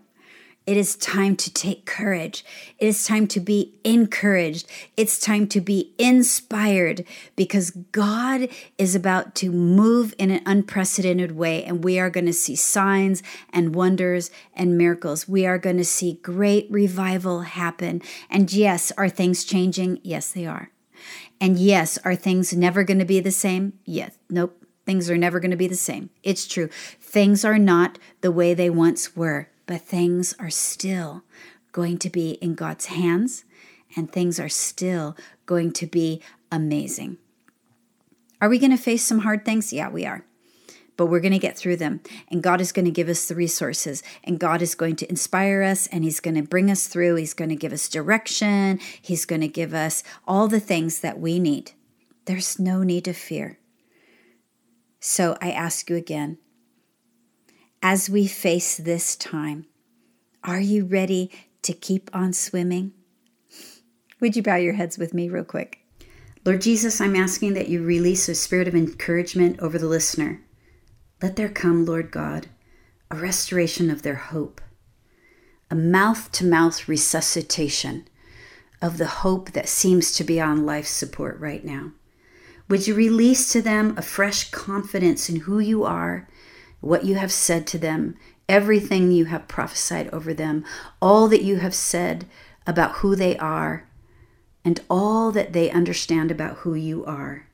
It 0.66 0.78
is 0.78 0.96
time 0.96 1.36
to 1.36 1.52
take 1.52 1.84
courage. 1.84 2.42
It 2.78 2.86
is 2.86 3.06
time 3.06 3.26
to 3.28 3.40
be 3.40 3.74
encouraged. 3.84 4.66
It's 4.96 5.20
time 5.20 5.46
to 5.48 5.60
be 5.60 5.92
inspired 5.98 7.04
because 7.36 7.70
God 7.92 8.48
is 8.78 8.94
about 8.94 9.34
to 9.36 9.52
move 9.52 10.14
in 10.18 10.30
an 10.30 10.40
unprecedented 10.46 11.32
way, 11.32 11.62
and 11.64 11.84
we 11.84 11.98
are 11.98 12.08
going 12.08 12.24
to 12.24 12.32
see 12.32 12.56
signs 12.56 13.22
and 13.52 13.74
wonders 13.74 14.30
and 14.54 14.78
miracles. 14.78 15.28
We 15.28 15.44
are 15.44 15.58
going 15.58 15.76
to 15.76 15.84
see 15.84 16.14
great 16.22 16.66
revival 16.70 17.42
happen. 17.42 18.00
And 18.30 18.50
yes, 18.50 18.90
are 18.96 19.10
things 19.10 19.44
changing? 19.44 20.00
Yes, 20.02 20.32
they 20.32 20.46
are. 20.46 20.70
And 21.42 21.58
yes, 21.58 21.98
are 22.06 22.16
things 22.16 22.54
never 22.54 22.84
going 22.84 23.00
to 23.00 23.04
be 23.04 23.20
the 23.20 23.30
same? 23.30 23.74
Yes. 23.84 24.16
Nope. 24.30 24.64
Things 24.86 25.10
are 25.10 25.18
never 25.18 25.40
going 25.40 25.50
to 25.50 25.58
be 25.58 25.66
the 25.66 25.76
same. 25.76 26.08
It's 26.22 26.46
true. 26.46 26.68
Things 27.00 27.44
are 27.44 27.58
not 27.58 27.98
the 28.22 28.32
way 28.32 28.54
they 28.54 28.70
once 28.70 29.14
were 29.14 29.48
but 29.66 29.80
things 29.82 30.34
are 30.38 30.50
still 30.50 31.22
going 31.72 31.98
to 31.98 32.10
be 32.10 32.32
in 32.42 32.54
God's 32.54 32.86
hands 32.86 33.44
and 33.96 34.10
things 34.10 34.38
are 34.40 34.48
still 34.48 35.16
going 35.46 35.72
to 35.72 35.86
be 35.86 36.20
amazing. 36.50 37.18
Are 38.40 38.48
we 38.48 38.58
going 38.58 38.70
to 38.70 38.76
face 38.76 39.04
some 39.04 39.20
hard 39.20 39.44
things? 39.44 39.72
Yeah, 39.72 39.88
we 39.88 40.04
are. 40.04 40.24
but 40.96 41.06
we're 41.06 41.20
going 41.20 41.32
to 41.32 41.38
get 41.38 41.56
through 41.56 41.76
them. 41.76 42.00
And 42.30 42.42
God 42.42 42.60
is 42.60 42.72
going 42.72 42.84
to 42.84 42.90
give 42.90 43.08
us 43.08 43.26
the 43.26 43.34
resources, 43.34 44.02
and 44.22 44.38
God 44.38 44.62
is 44.62 44.74
going 44.74 44.96
to 44.96 45.08
inspire 45.08 45.62
us, 45.62 45.86
and 45.88 46.04
He's 46.04 46.20
going 46.20 46.36
to 46.36 46.42
bring 46.42 46.70
us 46.70 46.86
through. 46.86 47.16
He's 47.16 47.34
going 47.34 47.48
to 47.50 47.56
give 47.56 47.72
us 47.72 47.88
direction, 47.88 48.78
He's 49.00 49.24
going 49.24 49.40
to 49.40 49.48
give 49.48 49.74
us 49.74 50.02
all 50.26 50.48
the 50.48 50.60
things 50.60 51.00
that 51.00 51.18
we 51.18 51.38
need. 51.38 51.72
There's 52.26 52.58
no 52.58 52.82
need 52.82 53.04
to 53.04 53.12
fear. 53.12 53.58
So 55.00 55.36
I 55.40 55.50
ask 55.50 55.90
you 55.90 55.96
again 55.96 56.38
as 57.84 58.08
we 58.08 58.26
face 58.26 58.78
this 58.78 59.14
time, 59.14 59.66
are 60.42 60.58
you 60.58 60.86
ready 60.86 61.30
to 61.60 61.74
keep 61.74 62.08
on 62.14 62.32
swimming? 62.32 62.94
Would 64.20 64.36
you 64.36 64.42
bow 64.42 64.56
your 64.56 64.72
heads 64.72 64.96
with 64.96 65.12
me, 65.12 65.28
real 65.28 65.44
quick? 65.44 65.80
Lord 66.46 66.62
Jesus, 66.62 66.98
I'm 66.98 67.14
asking 67.14 67.52
that 67.52 67.68
you 67.68 67.84
release 67.84 68.26
a 68.26 68.34
spirit 68.34 68.68
of 68.68 68.74
encouragement 68.74 69.60
over 69.60 69.78
the 69.78 69.86
listener. 69.86 70.40
Let 71.20 71.36
there 71.36 71.50
come, 71.50 71.84
Lord 71.84 72.10
God, 72.10 72.46
a 73.10 73.16
restoration 73.16 73.90
of 73.90 74.00
their 74.00 74.14
hope, 74.14 74.62
a 75.70 75.74
mouth 75.74 76.32
to 76.32 76.46
mouth 76.46 76.88
resuscitation 76.88 78.08
of 78.80 78.96
the 78.96 79.06
hope 79.06 79.52
that 79.52 79.68
seems 79.68 80.12
to 80.12 80.24
be 80.24 80.40
on 80.40 80.64
life 80.64 80.86
support 80.86 81.38
right 81.38 81.62
now. 81.62 81.92
Would 82.70 82.86
you 82.86 82.94
release 82.94 83.52
to 83.52 83.60
them 83.60 83.94
a 83.98 84.02
fresh 84.02 84.50
confidence 84.50 85.28
in 85.28 85.40
who 85.40 85.58
you 85.58 85.84
are, 85.84 86.26
what 86.84 87.04
you 87.04 87.14
have 87.14 87.32
said 87.32 87.66
to 87.66 87.78
them, 87.78 88.16
everything 88.48 89.10
you 89.10 89.24
have 89.26 89.48
prophesied 89.48 90.08
over 90.08 90.34
them, 90.34 90.64
all 91.00 91.28
that 91.28 91.42
you 91.42 91.56
have 91.56 91.74
said 91.74 92.26
about 92.66 92.96
who 92.96 93.16
they 93.16 93.36
are, 93.38 93.88
and 94.64 94.80
all 94.88 95.30
that 95.32 95.52
they 95.52 95.70
understand 95.70 96.30
about 96.30 96.58
who 96.58 96.74
you 96.74 97.04
are, 97.04 97.46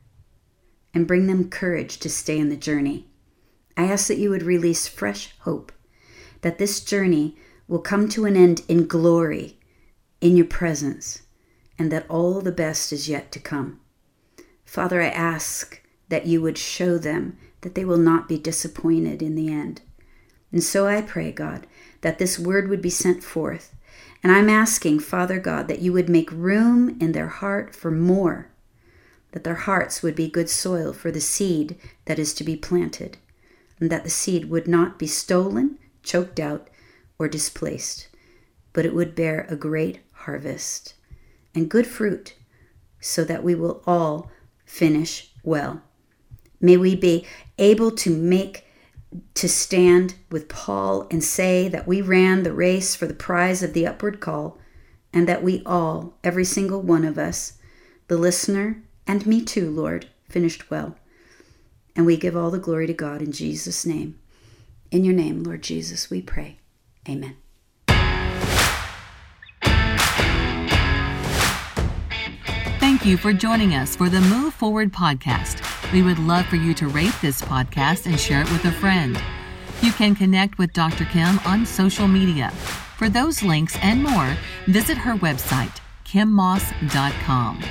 and 0.94 1.06
bring 1.06 1.26
them 1.26 1.48
courage 1.48 1.98
to 1.98 2.08
stay 2.08 2.38
in 2.38 2.48
the 2.48 2.56
journey. 2.56 3.08
I 3.76 3.84
ask 3.84 4.08
that 4.08 4.18
you 4.18 4.30
would 4.30 4.42
release 4.42 4.86
fresh 4.86 5.34
hope, 5.40 5.72
that 6.42 6.58
this 6.58 6.80
journey 6.80 7.36
will 7.68 7.80
come 7.80 8.08
to 8.08 8.24
an 8.24 8.36
end 8.36 8.62
in 8.68 8.86
glory 8.86 9.58
in 10.20 10.36
your 10.36 10.46
presence, 10.46 11.22
and 11.78 11.90
that 11.90 12.08
all 12.08 12.40
the 12.40 12.52
best 12.52 12.92
is 12.92 13.08
yet 13.08 13.32
to 13.32 13.38
come. 13.38 13.80
Father, 14.64 15.00
I 15.00 15.08
ask 15.08 15.80
that 16.08 16.26
you 16.26 16.42
would 16.42 16.58
show 16.58 16.98
them 16.98 17.38
that 17.62 17.74
they 17.74 17.84
will 17.84 17.98
not 17.98 18.28
be 18.28 18.38
disappointed 18.38 19.22
in 19.22 19.34
the 19.34 19.52
end. 19.52 19.82
And 20.52 20.62
so 20.62 20.86
I 20.86 21.02
pray, 21.02 21.32
God, 21.32 21.66
that 22.00 22.18
this 22.18 22.38
word 22.38 22.68
would 22.68 22.82
be 22.82 22.90
sent 22.90 23.22
forth. 23.22 23.74
And 24.22 24.32
I'm 24.32 24.50
asking, 24.50 25.00
Father 25.00 25.38
God, 25.38 25.68
that 25.68 25.80
you 25.80 25.92
would 25.92 26.08
make 26.08 26.30
room 26.32 26.96
in 27.00 27.12
their 27.12 27.28
heart 27.28 27.74
for 27.74 27.90
more, 27.90 28.50
that 29.32 29.44
their 29.44 29.54
hearts 29.54 30.02
would 30.02 30.14
be 30.14 30.28
good 30.28 30.50
soil 30.50 30.92
for 30.92 31.10
the 31.10 31.20
seed 31.20 31.76
that 32.04 32.18
is 32.18 32.34
to 32.34 32.44
be 32.44 32.56
planted 32.56 33.18
and 33.80 33.90
that 33.90 34.04
the 34.04 34.10
seed 34.10 34.50
would 34.50 34.68
not 34.68 34.98
be 34.98 35.06
stolen, 35.06 35.78
choked 36.02 36.38
out, 36.38 36.68
or 37.18 37.26
displaced, 37.28 38.08
but 38.72 38.84
it 38.84 38.94
would 38.94 39.14
bear 39.14 39.46
a 39.48 39.56
great 39.56 40.00
harvest 40.12 40.94
and 41.54 41.70
good 41.70 41.86
fruit, 41.86 42.36
so 43.00 43.24
that 43.24 43.42
we 43.42 43.54
will 43.54 43.82
all 43.86 44.30
finish 44.64 45.32
well. 45.42 45.82
May 46.60 46.76
we 46.76 46.94
be 46.94 47.26
able 47.58 47.90
to 47.92 48.10
make 48.10 48.66
to 49.34 49.48
stand 49.48 50.14
with 50.30 50.48
Paul 50.48 51.06
and 51.10 51.24
say 51.24 51.66
that 51.68 51.86
we 51.86 52.00
ran 52.00 52.42
the 52.42 52.52
race 52.52 52.94
for 52.94 53.06
the 53.06 53.14
prize 53.14 53.62
of 53.62 53.72
the 53.72 53.86
upward 53.86 54.20
call, 54.20 54.58
and 55.12 55.28
that 55.28 55.42
we 55.42 55.62
all, 55.66 56.14
every 56.22 56.44
single 56.44 56.80
one 56.80 57.04
of 57.04 57.18
us, 57.18 57.54
the 58.06 58.16
listener, 58.16 58.82
and 59.06 59.26
me 59.26 59.44
too, 59.44 59.68
Lord, 59.68 60.06
finished 60.28 60.70
well. 60.70 60.96
And 61.96 62.06
we 62.06 62.16
give 62.16 62.36
all 62.36 62.52
the 62.52 62.58
glory 62.58 62.86
to 62.86 62.94
God 62.94 63.20
in 63.20 63.32
Jesus' 63.32 63.84
name. 63.84 64.18
In 64.92 65.04
your 65.04 65.14
name, 65.14 65.42
Lord 65.42 65.62
Jesus, 65.62 66.08
we 66.10 66.22
pray. 66.22 66.58
Amen. 67.08 67.36
Thank 72.78 73.04
you 73.04 73.16
for 73.16 73.32
joining 73.32 73.74
us 73.74 73.96
for 73.96 74.08
the 74.08 74.20
Move 74.20 74.54
Forward 74.54 74.92
podcast. 74.92 75.69
We 75.92 76.02
would 76.02 76.18
love 76.20 76.46
for 76.46 76.56
you 76.56 76.72
to 76.74 76.88
rate 76.88 77.14
this 77.20 77.42
podcast 77.42 78.06
and 78.06 78.18
share 78.18 78.42
it 78.42 78.50
with 78.52 78.64
a 78.64 78.70
friend. 78.70 79.20
You 79.82 79.90
can 79.92 80.14
connect 80.14 80.56
with 80.56 80.72
Dr. 80.72 81.04
Kim 81.06 81.40
on 81.40 81.66
social 81.66 82.06
media. 82.06 82.50
For 82.96 83.08
those 83.08 83.42
links 83.42 83.76
and 83.82 84.02
more, 84.02 84.36
visit 84.66 84.96
her 84.98 85.14
website, 85.14 85.80
kimmoss.com. 86.04 87.62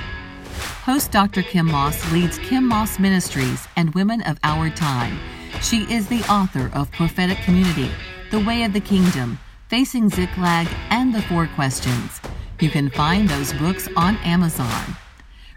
Host 0.82 1.12
Dr. 1.12 1.42
Kim 1.42 1.66
Moss 1.66 2.12
leads 2.12 2.38
Kim 2.38 2.66
Moss 2.66 2.98
Ministries 2.98 3.66
and 3.76 3.94
Women 3.94 4.20
of 4.22 4.38
Our 4.42 4.68
Time. 4.70 5.18
She 5.62 5.82
is 5.92 6.08
the 6.08 6.22
author 6.30 6.70
of 6.74 6.90
Prophetic 6.92 7.38
Community, 7.38 7.90
The 8.30 8.40
Way 8.40 8.64
of 8.64 8.72
the 8.72 8.80
Kingdom, 8.80 9.38
Facing 9.68 10.10
Ziklag, 10.10 10.68
and 10.90 11.14
The 11.14 11.22
Four 11.22 11.46
Questions. 11.54 12.20
You 12.60 12.68
can 12.68 12.90
find 12.90 13.28
those 13.28 13.52
books 13.54 13.88
on 13.96 14.16
Amazon. 14.18 14.96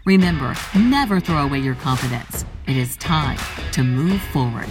Remember, 0.04 0.54
never 0.74 1.18
throw 1.18 1.44
away 1.44 1.60
your 1.60 1.76
confidence. 1.76 2.44
It 2.66 2.76
is 2.76 2.98
time 2.98 3.38
to 3.72 3.82
move 3.82 4.20
forward. 4.20 4.68